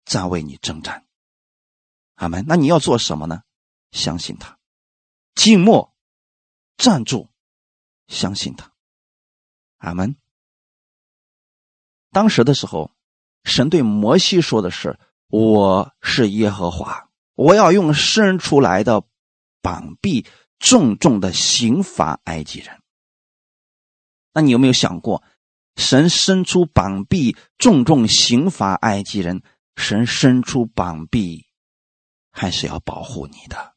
[0.05, 1.07] 在为你征战。
[2.15, 2.45] 阿门。
[2.47, 3.43] 那你要做什么呢？
[3.91, 4.59] 相信他，
[5.35, 5.95] 静默，
[6.77, 7.29] 站住，
[8.09, 8.73] 相信他。
[9.79, 10.17] 阿门。
[12.11, 12.91] 当时的时候，
[13.45, 19.03] 神对摩西说的是：“我是耶和华。”我要用伸出来的
[19.63, 20.27] 膀臂
[20.59, 22.82] 重重的刑罚埃及人。
[24.33, 25.23] 那你有没有想过，
[25.77, 29.43] 神伸出膀臂重重刑罚埃及人，
[29.77, 31.47] 神伸出膀臂
[32.31, 33.75] 还是要保护你的，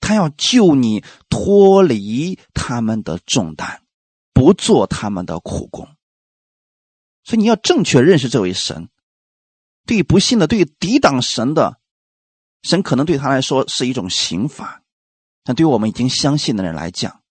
[0.00, 3.82] 他要救你脱离他们的重担，
[4.32, 5.88] 不做他们的苦工。
[7.24, 8.88] 所以你要正确认识这位神。
[9.86, 11.80] 对于不信的，对于抵挡神的，
[12.62, 14.82] 神可能对他来说是一种刑罚；
[15.44, 17.22] 但对于我们已经相信的人来讲，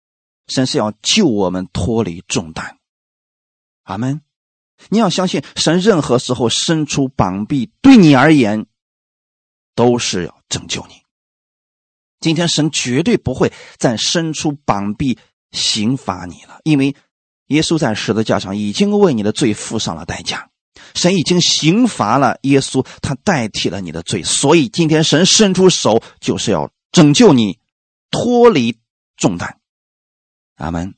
[0.48, 2.78] 神是要救我们脱离重担。
[3.84, 4.22] 阿门。
[4.90, 8.66] 你要相信，神任何时候伸出膀臂，对你而言，
[9.74, 10.96] 都是要拯救你。
[12.20, 15.18] 今天神绝对不会再伸出膀臂
[15.52, 16.94] 刑罚你了，因为
[17.48, 20.50] 耶稣在十字架上已经为你的罪付上了代价，
[20.94, 27.60] 神已经刑罚了耶稣，他代替了你的罪，所以今天神伸出手就是要拯救你，
[28.12, 28.78] 脱离
[29.16, 29.60] 重担。
[30.56, 30.96] 阿门。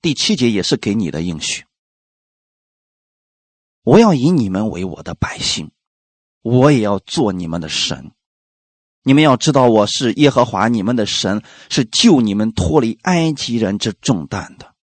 [0.00, 1.64] 第七节也是给你的应许。
[3.82, 5.70] 我要以你们为我的百姓，
[6.42, 8.12] 我也要做你们的神。
[9.02, 14.74] 你们要知道，我是耶和华你们的神，是救你们脱离埃及人之重担的。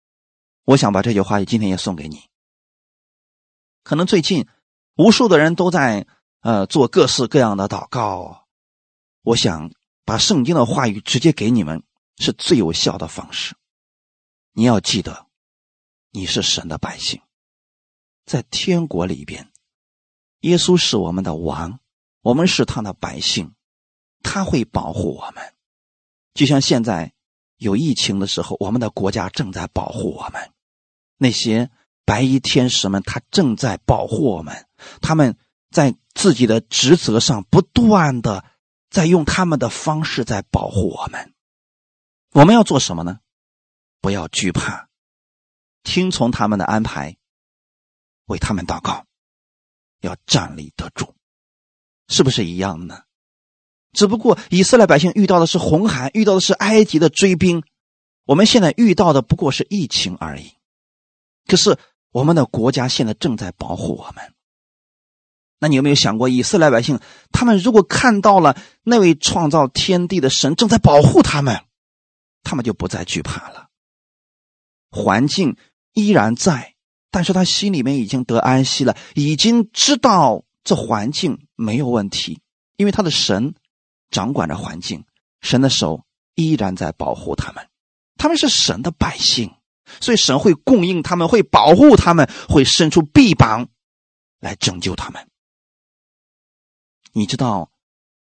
[0.64, 2.22] 我想把这句话今天也送给你。
[3.84, 4.48] 可能最近
[4.96, 6.08] 无数的人都在
[6.40, 8.48] 呃做各式各样的祷告，
[9.24, 9.72] 我想
[10.06, 11.84] 把圣经的话语直接给你们
[12.18, 13.56] 是最有效的方式。
[14.54, 15.28] 你要记得，
[16.12, 17.22] 你是神的百姓。
[18.26, 19.52] 在天国里边，
[20.42, 21.80] 耶稣是我们的王，
[22.22, 23.54] 我们是他的百姓，
[24.22, 25.54] 他会保护我们。
[26.34, 27.14] 就像现在
[27.58, 30.52] 有疫情的时候，我们的国家正在保护我们。
[31.18, 31.70] 那些
[32.06, 34.68] 白衣天使们，他正在保护我们。
[35.02, 35.38] 他们
[35.70, 38.46] 在自己的职责上不断的
[38.90, 41.33] 在用他们的方式在保护我们。
[42.34, 43.20] 我们要做什么呢？
[44.02, 44.90] 不要惧怕，
[45.84, 47.16] 听从他们的安排。
[48.26, 49.06] 为他们祷告，
[50.00, 51.14] 要站立得住，
[52.08, 53.04] 是不是一样呢？
[53.92, 57.64] 只不过以色列百姓遇到的是红海，遇到的是埃及的追兵，
[58.24, 60.54] 我们现在遇到的不过是疫情而已。
[61.46, 61.78] 可是
[62.12, 64.34] 我们的国家现在正在保护我们。
[65.60, 67.00] 那你有没有想过，以色列百姓
[67.32, 71.66] 他们如果看到了那位创造天地的神正在保护他们，
[72.44, 73.70] 他们就不再惧怕了。
[74.92, 75.58] 环境
[75.94, 76.72] 依然在。
[77.16, 82.42] 但是他心里面已经得安息了，已经知道这环境没有问题，
[82.76, 83.54] 因为他的神
[84.10, 85.06] 掌管着环境，
[85.40, 87.70] 神的手依然在保护他们，
[88.18, 89.54] 他们是神的百姓，
[90.02, 93.68] 所以神会供应他们，会保护他们，会伸出臂膀
[94.40, 95.30] 来拯救他们。
[97.12, 97.70] 你知道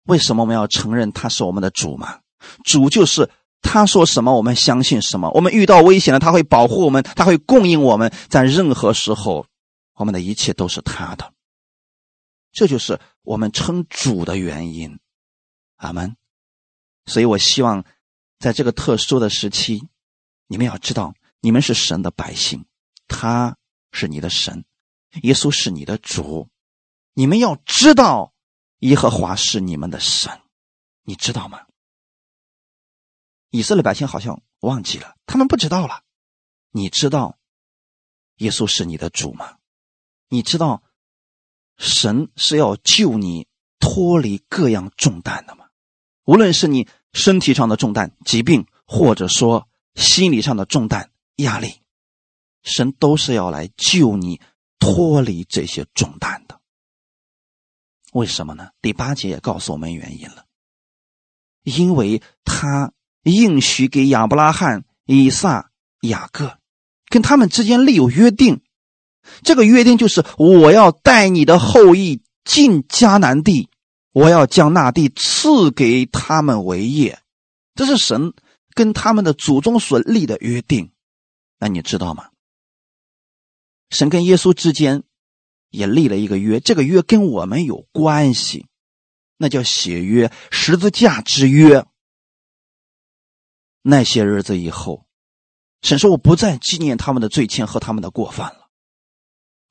[0.03, 2.19] 为什么我们要承认他是我们的主吗？
[2.65, 3.29] 主就是。
[3.63, 5.31] 他说什么，我们相信什么。
[5.31, 9.47] 我们遇到危险了，他会保护我们，他会供应我们，在任何时候，
[9.95, 11.33] 我们的一切都是他的。
[12.51, 14.99] 这就是我们称主的原因。
[15.77, 16.15] 阿门。
[17.07, 17.83] 所以我希望，
[18.37, 19.81] 在这个特殊的时期，
[20.47, 22.65] 你们要知道，你们是神的百姓，
[23.07, 23.57] 他
[23.91, 24.65] 是你的神，
[25.23, 26.47] 耶稣是你的主。
[27.15, 28.33] 你们要知道，
[28.79, 30.31] 耶和华是你们的神，
[31.03, 31.61] 你知道吗？
[33.53, 36.01] 以色列百姓好像忘记了，他们不知道了。
[36.71, 37.37] 你知道，
[38.37, 39.59] 耶稣是你的主吗？
[40.27, 40.81] 你知道，
[41.77, 43.47] 神是要救你
[43.77, 45.67] 脱离各样重担的吗？
[46.23, 51.79] 无论是你身体上的重担、疾病，或者说心理上的重担、压力，
[52.63, 54.41] 神都是要来救你
[54.79, 56.59] 脱离这些重担的。
[58.13, 58.71] 为什么呢？
[58.81, 60.47] 第八节也告诉我们原因了，
[61.61, 62.91] 因为他。
[63.23, 65.71] 应许给亚伯拉罕、以撒、
[66.01, 66.57] 雅各，
[67.09, 68.61] 跟他们之间立有约定。
[69.41, 73.69] 这个约定就是：我要带你的后裔进迦南地，
[74.11, 77.19] 我要将那地赐给他们为业。
[77.73, 78.33] 这是神
[78.73, 80.91] 跟他们的祖宗所立的约定。
[81.59, 82.25] 那你知道吗？
[83.89, 85.03] 神跟耶稣之间
[85.69, 88.67] 也立了一个约，这个约跟我们有关系，
[89.37, 91.85] 那叫血约，十字架之约。
[93.85, 95.05] 那些日子以后，
[95.81, 98.69] 神说：“我不再纪念他们的罪愆和他们的过犯了。”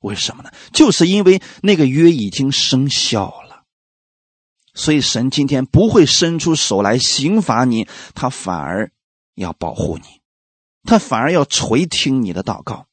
[0.01, 0.51] 为什么呢？
[0.71, 3.63] 就是因为那个约已经生效了，
[4.75, 8.91] 所以神今天不会伸出手来刑罚你，他反而
[9.33, 10.21] 要保护你，
[10.83, 12.85] 他反而要垂听你的祷告。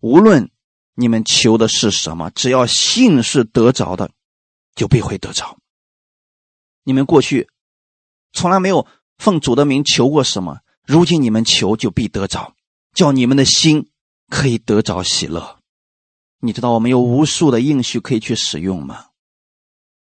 [0.00, 0.50] 无论
[0.94, 4.10] 你们求的是什么，只要信是得着的，
[4.74, 5.58] 就必会得着。
[6.82, 7.48] 你们过去
[8.32, 8.88] 从来没有。
[9.22, 10.62] 奉主的名求过什么？
[10.84, 12.56] 如今你们求就必得着，
[12.92, 13.88] 叫你们的心
[14.28, 15.60] 可以得着喜乐。
[16.40, 19.10] 你知道我们有无数的应许可以去使用吗？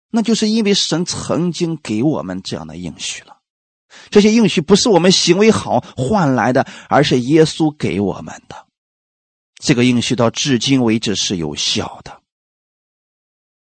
[0.10, 3.38] 那就是因为神曾经给我们这样的应许了。
[4.10, 8.66] 这些应许不是我们行为好换来的，而是耶稣给我们的。
[9.62, 12.20] 这个应许到至今为止是有效的。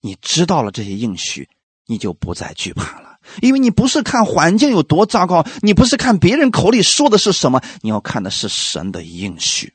[0.02, 1.48] 你知道了这些应许，
[1.86, 3.07] 你就不再惧怕了，
[3.42, 9.74] 因为你不是看环境有多糟糕，你不是看别人口里说的是什么，你要看的是神的应许。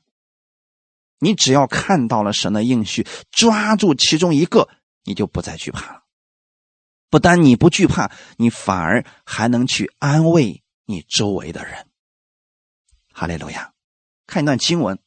[1.19, 4.69] 你只要看到了神的应许，抓住其中一个，
[5.05, 6.03] 你就不再惧怕了。
[7.11, 11.87] 不但你不惧怕，你反而还能去安慰你周围的人。
[13.13, 13.73] 哈利路亚！
[14.27, 14.97] 看一段经文，《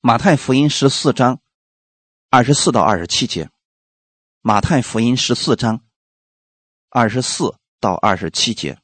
[0.00, 1.40] 马太福音》十四章
[2.30, 3.44] 二十四到二十七节，
[4.40, 5.84] 《马太福音》十四章
[6.90, 8.78] 二十四到二十七节。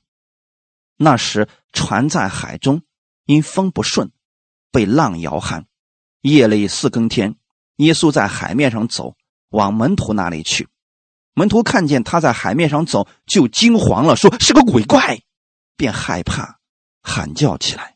[0.96, 2.82] 那时船在海中，
[3.24, 4.12] 因风不顺。
[4.70, 5.66] 被浪摇撼，
[6.20, 7.36] 夜里四更天，
[7.76, 9.14] 耶稣在海面上走，
[9.50, 10.68] 往门徒那里去。
[11.32, 15.22] 门徒看见他在海面上走，就惊慌了，说是个鬼怪，
[15.76, 16.58] 便害怕，
[17.02, 17.94] 喊叫起来。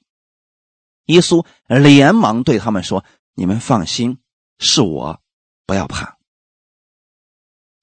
[1.06, 3.04] 耶稣连忙对他们说
[3.34, 4.20] ：“你们放心，
[4.60, 5.20] 是我，
[5.66, 6.16] 不要怕。”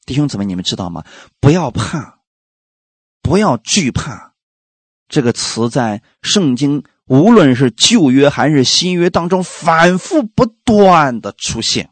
[0.08, 1.04] 弟兄姊妹，你们知道吗？
[1.42, 2.15] 不要怕，
[3.26, 4.34] 不要惧怕，
[5.10, 6.84] 这个词在圣经。
[7.08, 11.90] 无论是旧约还是新约当中，反复不断的出现，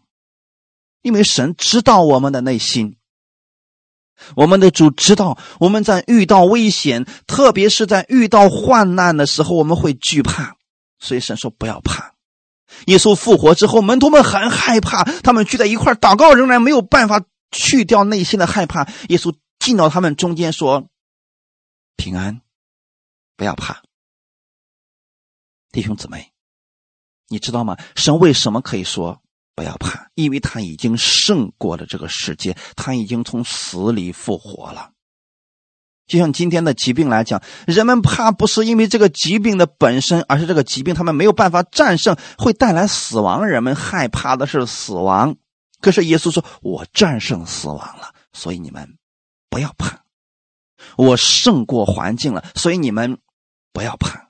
[1.01, 2.97] 因为神知道我们的内心，
[4.35, 10.55] 我们的主知道我们在遇到危险，特别是在遇到患难的时候，我们会惧怕，
[10.99, 12.13] 所以神说不要怕。
[12.85, 18.87] 耶稣复活之后，门徒们很害怕，他们聚在一块祷告，仍然没有办法去掉内心的害怕。
[19.09, 20.87] 耶稣进到他们中间说
[21.95, 22.41] ：“平安，
[23.35, 23.81] 不要怕。”
[25.71, 26.31] 弟兄姊妹，
[27.27, 27.77] 你知道吗？
[27.95, 29.21] 神为什么可以说
[29.55, 30.09] 不要怕？
[30.13, 34.91] 因为他已经胜过了这个世界，他已经从死里复活了。
[36.05, 43.47] 就像今天的疾病来讲，人们怕不是因为这个疾病的本身，而是这个疾病他们没有办法战胜，会带来死亡。
[43.47, 45.37] 人们害怕的是死亡。
[45.79, 48.97] 可是耶稣说：“我战胜死亡了，所以你们
[49.49, 50.02] 不要怕。
[50.97, 53.17] 我胜过环境了，所以你们
[53.71, 54.29] 不要怕。”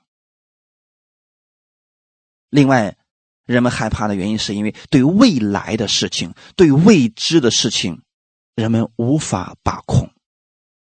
[2.50, 2.96] 另外，
[3.46, 8.02] 人们害怕的原因是因为对未来的事情、对未知的事情，
[8.54, 10.10] 人们无法把控。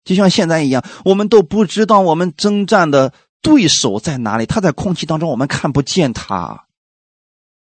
[0.03, 6.67] 就像现在一样，我们都不知道我们征战的对手在哪里，他在空气当中，我们看不见他。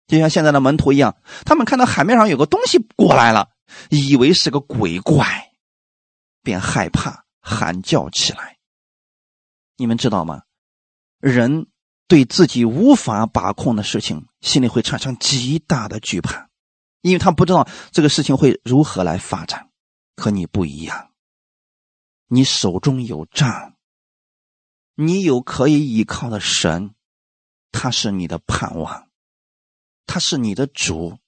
[0.06, 3.48] 就像现在的门徒一样，他们看到海面上有个东西过来了，
[3.88, 5.52] 以为是个鬼怪，
[6.42, 8.58] 便害怕喊叫起来。
[9.76, 10.42] 你们知道吗？
[11.20, 11.68] 人。
[12.06, 16.50] 对自己无法把控的事情，心里会产生极大的惧怕，
[17.00, 19.70] 因为他不知道这个事情会如何来发展。
[20.14, 21.12] 可你不一样，
[22.26, 23.74] 你手中有杖，
[24.94, 26.94] 你有可以依靠的神，
[27.72, 29.08] 他是你的盼望，
[30.04, 31.18] 他是你的主。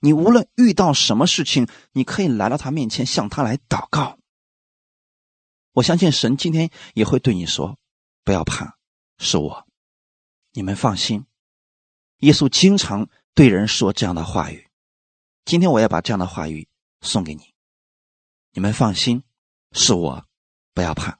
[0.00, 4.18] 你无论遇到什么事情，你可以来到他面前，向他来祷告。
[5.76, 7.78] 我相信神今天也会对你说
[8.24, 8.78] ：“不要怕，
[9.18, 9.66] 是我。”
[10.52, 11.26] 你们放心，
[12.20, 14.70] 耶稣经常对人说这样的话语。
[15.44, 16.66] 今天我要把这样的话语
[17.02, 17.52] 送给你。
[18.52, 19.22] 你们放心，
[19.72, 20.26] 是我，
[20.72, 21.18] 不要怕。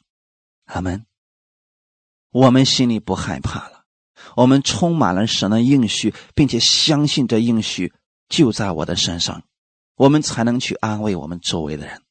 [0.64, 1.04] 阿门。
[2.30, 3.84] 我们心里不害怕了，
[4.36, 7.92] 我们充满了神的应许，并且相信这应许
[8.30, 9.42] 就在我的身上，
[9.96, 12.02] 我们才能去安慰我们周围的人，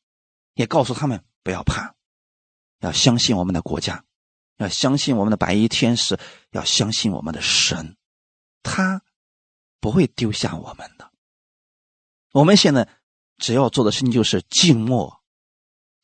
[0.53, 1.94] 也告诉他们不要怕，
[2.85, 4.05] 要相信我们的国家。
[4.57, 6.17] 要相信我们的白衣天使，
[6.51, 7.97] 要相信我们的神，
[8.63, 9.01] 他
[9.81, 11.11] 不会丢下我们的。
[12.31, 12.87] 我们现在
[13.37, 15.21] 只要做的事情就是静默，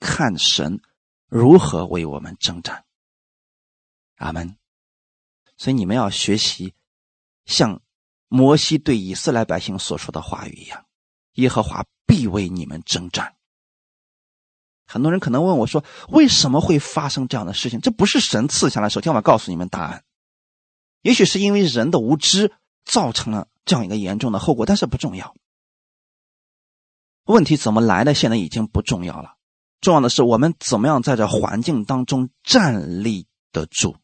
[0.02, 0.82] 看神
[1.28, 2.84] 如何为我们征战。
[4.18, 4.58] 阿门。
[5.56, 6.74] 所以你们要学习，
[7.46, 7.82] 像
[8.28, 10.86] 摩西对以色列百姓所说的话语一样：
[11.36, 13.38] 耶和华必为你们征战。
[14.92, 17.80] 很多人可能问我说：“为什么会发生这样的事情？
[17.80, 20.04] 这不是神赐下来。”首先，我要告诉你们答案。
[21.02, 22.52] 也许是因为人的无知
[22.84, 25.34] 造成了这样一个严重的后果，但是不重要。
[27.26, 29.36] 问题怎么来的，现在已经不重要了。
[29.80, 33.96] 重要的是我们怎么样在这环境当中站立得住。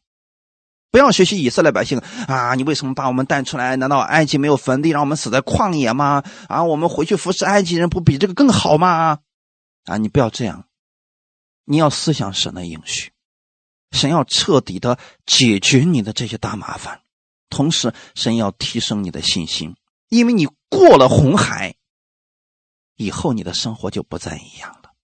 [0.90, 2.54] 不要学习以色列百姓啊！
[2.54, 3.76] 你为什么把我们带出来？
[3.76, 6.24] 难道埃及没有坟地，让我们死在旷野吗？
[6.48, 9.18] 啊，我们回去服侍埃及人，不比这个更好吗？
[9.84, 10.64] 啊，你不要这样。
[11.70, 13.12] 你要思想神的应许，
[13.90, 17.02] 神要彻底的解决你的这些大麻烦，
[17.50, 19.76] 同时神要提升你的信心，
[20.08, 21.76] 因为你过了红海
[22.96, 24.94] 以后，你的生活就不再一样了。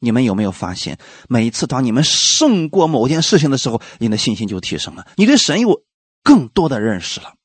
[0.00, 0.98] 你们有没有发现，
[1.28, 5.84] 每一次当你们胜过某件事情的时候，你的信心就提升了，你对神有
[6.24, 7.36] 更多的认识了，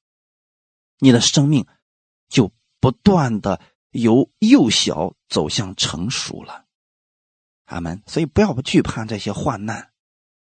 [0.98, 1.68] 你的生命
[2.28, 6.66] 就不断的由幼小走向成熟了。
[7.68, 8.02] 阿门。
[8.08, 9.92] 所以不要惧怕这些患难，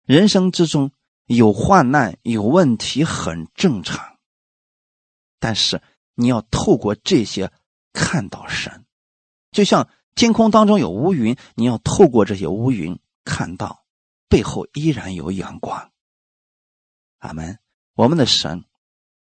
[0.06, 0.92] 人生之中
[1.26, 4.18] 有患难有问题很正常，
[5.40, 5.82] 但是
[6.16, 7.52] 你要透过这些
[7.92, 8.86] 看到神，
[9.52, 13.86] 就像天空当中有乌云，你要透过这些乌云看到
[14.30, 15.92] 背后依然有阳光。
[17.20, 17.60] 阿门。
[17.94, 18.64] 我们的神，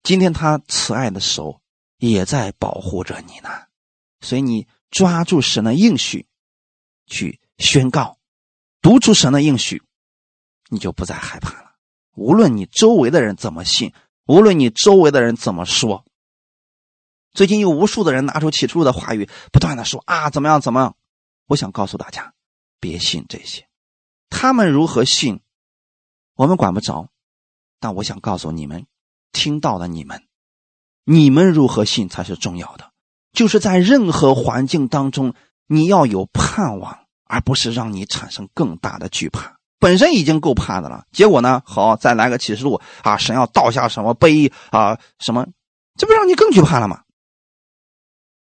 [0.05, 1.61] 今天他慈爱的手
[1.99, 3.49] 也在保护着你呢，
[4.21, 6.29] 所以你抓住神的应许，
[7.07, 8.19] 去宣告，
[8.83, 9.83] 读出神的应许，
[10.69, 11.73] 你就不再害怕了。
[12.15, 13.95] 无论你周围的人怎么信，
[14.27, 16.05] 无论你周围的人怎么说，
[17.33, 20.97] 最近有无数的人拿出起初的话语，不断的说啊怎么样怎么样。
[21.47, 22.35] 我想告诉大家，
[22.81, 23.67] 别信这些，
[24.29, 25.41] 他们如何信，
[26.35, 27.09] 我们管不着。
[27.81, 28.87] 但我想告诉你们，
[29.33, 30.23] 听到的你们，
[31.05, 32.93] 你们如何信才是重要的。
[33.33, 35.35] 就是在任何环境当中，
[35.67, 37.02] 你要有盼望，
[37.33, 39.59] 而不是让你产生更大的惧怕。
[39.79, 41.63] 本身已经够怕的了，结果呢？
[41.65, 43.17] 好，再来个启示录啊！
[43.17, 45.01] 神要倒下什么杯啊？
[45.19, 45.47] 什么？
[45.97, 47.03] 这不让你更惧怕了吗？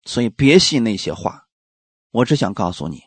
[0.06, 1.46] 所以别信那些话。
[2.10, 3.04] 我只想告诉你，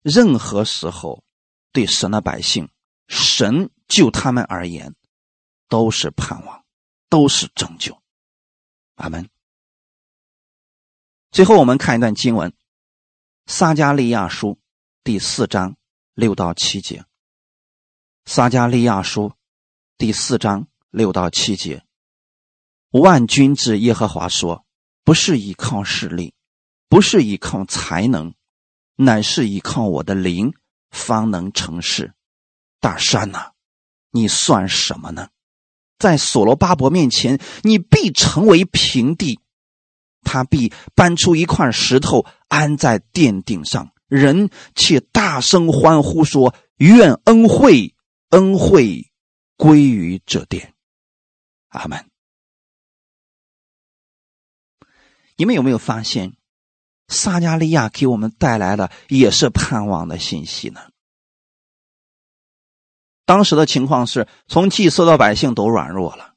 [0.00, 1.22] 任何时候，
[1.70, 2.70] 对神的百姓，
[3.08, 4.94] 神就他们而言。
[5.68, 6.64] 都是盼望，
[7.08, 7.98] 都是拯救，
[8.96, 9.30] 阿门。
[11.30, 12.50] 最后，我们看一段经文，
[13.46, 14.48] 《撒加利亚书》
[15.04, 15.74] 第四章
[16.14, 17.00] 六到七节，
[18.24, 19.30] 《撒加利亚书》
[19.98, 21.84] 第四章六到七节，
[22.90, 24.64] 万军之耶和华说
[25.02, 26.34] ：“不是依靠势力，
[26.88, 28.32] 不是依靠才能，
[28.94, 30.54] 乃是依靠我的灵，
[30.92, 32.14] 方能成事。”
[32.78, 33.54] 大山呐，
[34.12, 35.30] 你算什么呢？
[35.98, 39.40] 在所罗巴伯面前，你必成为平地，
[40.22, 47.94] 他必搬出一块石头安在殿顶上，人且大声欢呼说：“愿恩惠，
[48.28, 49.10] 恩惠
[49.56, 50.74] 归于这殿。”
[51.72, 52.10] 阿门。
[55.36, 56.36] 你们有没有发现，
[57.08, 60.82] 撒加利亚给我们带来的也是盼望的信息呢？
[63.24, 66.34] 当时的情况是从祭司到百姓都软弱了，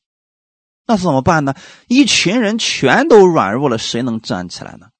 [0.87, 1.53] 那怎么办呢？
[1.89, 4.91] 一群人全都软弱了，谁能站起来呢？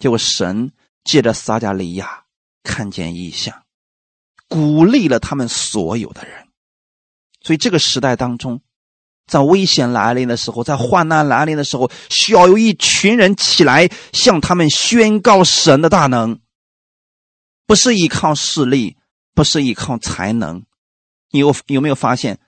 [0.00, 0.72] 结果神
[1.08, 2.24] 借着撒加利亚
[2.62, 3.62] 看见异象，
[4.46, 6.48] 鼓励了他们所有的人。
[7.40, 8.60] 所以这个时代当中，
[9.26, 16.40] 在危险来临的时候，在患难来临的时候，需要有一群人起来向他们宣告神的大能，
[17.66, 18.98] 不是依靠势力，
[19.32, 20.66] 不是依靠才能。
[21.30, 22.38] 你有有没有发现，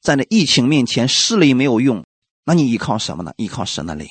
[0.00, 2.06] 在那疫情面前，势力没有用，
[2.46, 3.34] 那你依靠什么呢？
[3.36, 4.08] 依靠神的灵，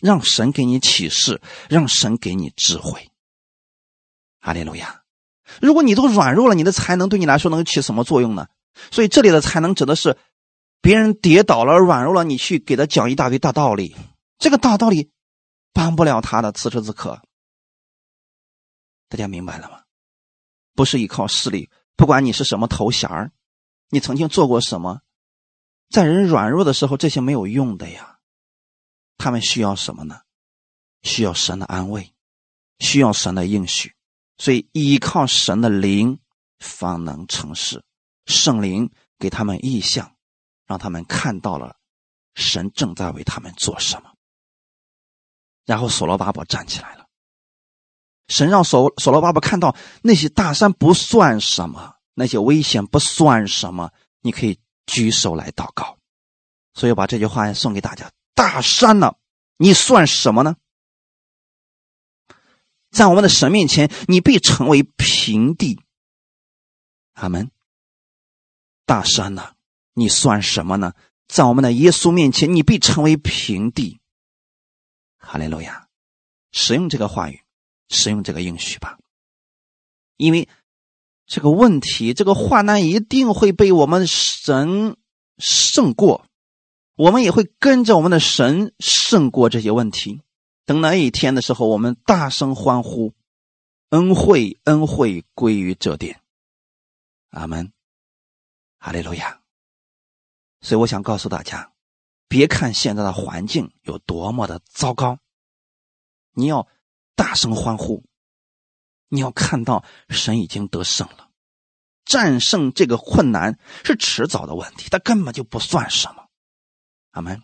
[0.00, 3.10] 让神给你启示，让神给你智慧。
[4.40, 5.02] 阿利路亚！
[5.60, 8.48] 如果你都软弱了，你的才能对你来说能起什么作用呢？
[8.90, 10.16] 所以这里的才能指的是，
[10.80, 13.96] 别人跌倒了、软弱了，你去给他讲一大堆大道理，
[14.38, 15.10] 这个大道理
[15.72, 16.52] 帮不了他的。
[16.52, 17.22] 此时此刻，
[19.08, 19.82] 大家明白了吗？
[20.74, 21.70] 不是依靠势力。
[21.96, 23.32] 不管你是什么头衔，
[23.88, 25.00] 你曾经做过什么，
[25.88, 28.15] 在人软弱的时候，这些没有用的呀。
[29.16, 30.20] 他们需要什么呢？
[31.02, 32.12] 需要神的安慰，
[32.78, 33.94] 需要神的应许。
[34.38, 36.18] 所以依靠神的灵，
[36.58, 37.84] 方能成事。
[38.26, 40.16] 圣灵给他们意象，
[40.66, 41.76] 让他们看到了
[42.34, 44.12] 神正在为他们做什么。
[45.64, 47.06] 然后所罗巴伯站起来了。
[48.28, 55.96] 神让所所罗巴伯看到那些大山不算什么，那些危险不算什么，你可以举手来祷告。
[56.74, 59.16] 所以把这句话送给大家：大山呢，
[59.56, 60.56] 你算什么呢？
[62.90, 65.80] 在我们的神面前，你必成为平地。
[67.14, 67.50] 阿门。
[68.84, 69.54] 大山呢，
[69.94, 70.92] 你算什么呢？
[71.26, 73.98] 在我们的耶稣面前，你必成为平地。
[75.18, 75.88] 哈利路亚！
[76.52, 77.42] 使用这个话语。
[77.88, 78.98] 使用这个应许吧，
[80.16, 80.48] 因为
[81.24, 84.96] 这个问题，这个患难一定会被我们神
[85.38, 86.26] 胜过，
[86.96, 90.22] 我们也会跟着我们的神胜过这些问题。
[90.64, 93.14] 等那一天的时候，我们大声欢呼，
[93.90, 96.20] 恩惠恩惠归于这点。
[97.30, 97.72] 阿门，
[98.78, 99.40] 哈利路亚。
[100.60, 101.72] 所以我想告诉大家，
[102.26, 105.18] 别看现在的环境有多么的糟糕，
[106.32, 106.66] 你要。
[107.18, 108.04] 大声欢呼！
[109.08, 111.30] 你要看到神已经得胜了，
[112.04, 116.25] 战胜这个困难是迟早的问题，它根本就不算什么。
[117.16, 117.42] 阿门。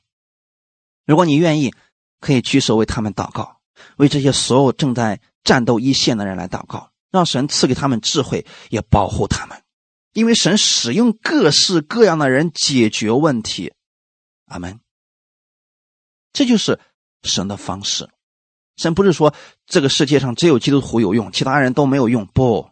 [1.07, 1.75] 如果你愿意
[2.20, 3.61] 可以举手为他们祷告，
[3.97, 9.62] 为这些所有正在战斗一线的人来祷告，让神赐给他们智慧，也保护他们。
[10.12, 13.73] 因为神使用各式各样的人解决问题，
[14.45, 14.79] 阿门。
[16.35, 16.79] 这就是
[17.23, 18.11] 神的方式。
[18.77, 19.35] 神不是说
[19.66, 22.27] 这个世界上只有基督徒有用，其他人都没有用。
[22.27, 22.70] 不，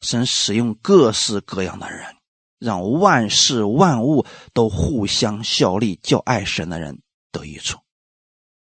[0.00, 2.16] 神使用各式各样的人，
[2.60, 7.00] 让万事万物都互相效力，叫爱神的人
[7.32, 7.80] 得益处。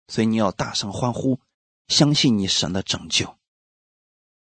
[0.08, 1.40] 所以你要大声欢呼，
[1.88, 3.36] 相信你神的拯救。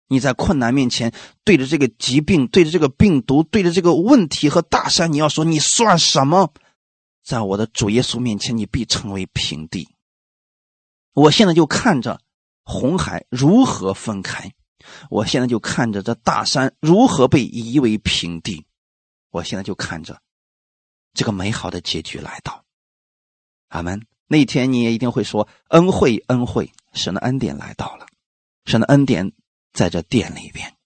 [0.08, 1.12] 你在困难面前，
[1.44, 6.52] 对着这个疾病，对着这个病毒，对着这个问题和大山，你要说你算什么？
[7.22, 9.88] 在我的主耶稣面前，你必成为平地。
[11.12, 12.20] 我现在就看着
[12.64, 14.52] 红海如何分开，
[15.10, 18.64] 我现在就看着这大山如何被夷为平地，
[19.30, 20.20] 我现在就看着
[21.14, 22.64] 这个美好的结局来到。
[23.68, 24.06] 阿门。
[24.26, 28.06] 那一天你也一定会说恩惠，恩惠，神的恩典来到了，
[28.64, 29.32] 神的恩典。
[29.72, 30.76] 在这殿里边，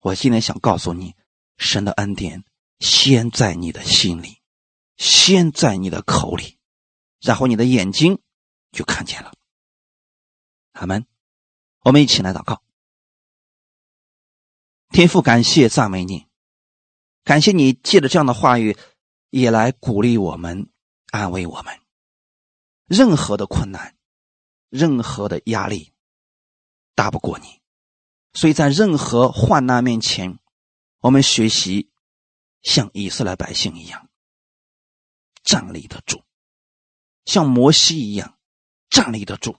[0.00, 1.14] 我今天想告诉你，
[1.58, 2.42] 神的恩典
[2.78, 4.40] 先在你的心里，
[4.96, 6.56] 先在你的口里，
[7.20, 8.22] 然后你的眼睛
[8.72, 9.34] 就看见了。
[10.72, 11.06] 阿门。
[11.80, 12.62] 我们一起来祷告。
[14.88, 16.27] 天父，感谢赞美你，
[17.28, 18.74] 感谢你借着这样的话语，
[19.28, 20.70] 也来鼓励我们，
[21.10, 21.78] 安慰我们。
[22.86, 23.98] 任何的困难，
[24.70, 25.92] 任何的压力，
[26.94, 27.60] 大不过你。
[28.32, 30.38] 所以在任何患难面前，
[31.00, 31.90] 我们学习
[32.62, 34.08] 像以色列百姓一样
[35.42, 36.22] 站立得住，
[37.26, 38.38] 像摩西一样
[38.88, 39.58] 站立得住。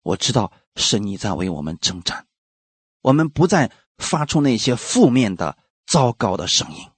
[0.00, 2.26] 我知道是你在为我们征战，
[3.02, 6.90] 我们不再发出那些负面的、糟糕的声音。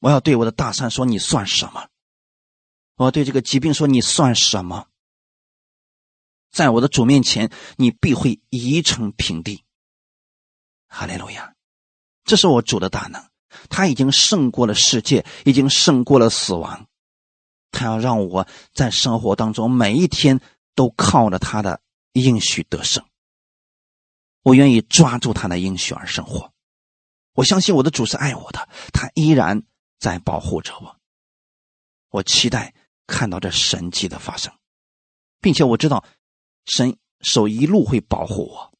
[0.00, 1.88] 我要对我的大山说：“你算什么？”
[2.96, 4.88] 我要对这个疾病说：“你算什么？”
[6.52, 9.64] 在我的主面前，你必会移成平地。
[10.88, 11.54] 哈利路亚！
[12.24, 13.22] 这是我主的大能，
[13.68, 16.86] 他已经胜过了世界，已经胜过了死亡。
[17.70, 20.40] 他要让我在生活当中每一天
[20.74, 21.80] 都靠着他的
[22.12, 23.04] 应许得胜。
[24.42, 26.52] 我愿意抓住他的应许而生活。
[27.36, 29.62] 我相信我的主是爱我的，他依然
[29.98, 31.00] 在保护着我。
[32.08, 32.74] 我期待
[33.06, 34.52] 看到这神迹的发生，
[35.40, 36.04] 并且我知道。
[36.66, 38.72] 神手一路会保护我，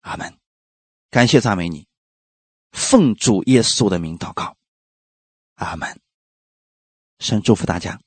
[0.00, 0.36] 阿门。
[1.10, 1.86] 感谢赞美你，
[2.72, 4.56] 奉主耶稣的名祷告，
[5.54, 6.00] 阿门。
[7.20, 8.00] 神祝福大家。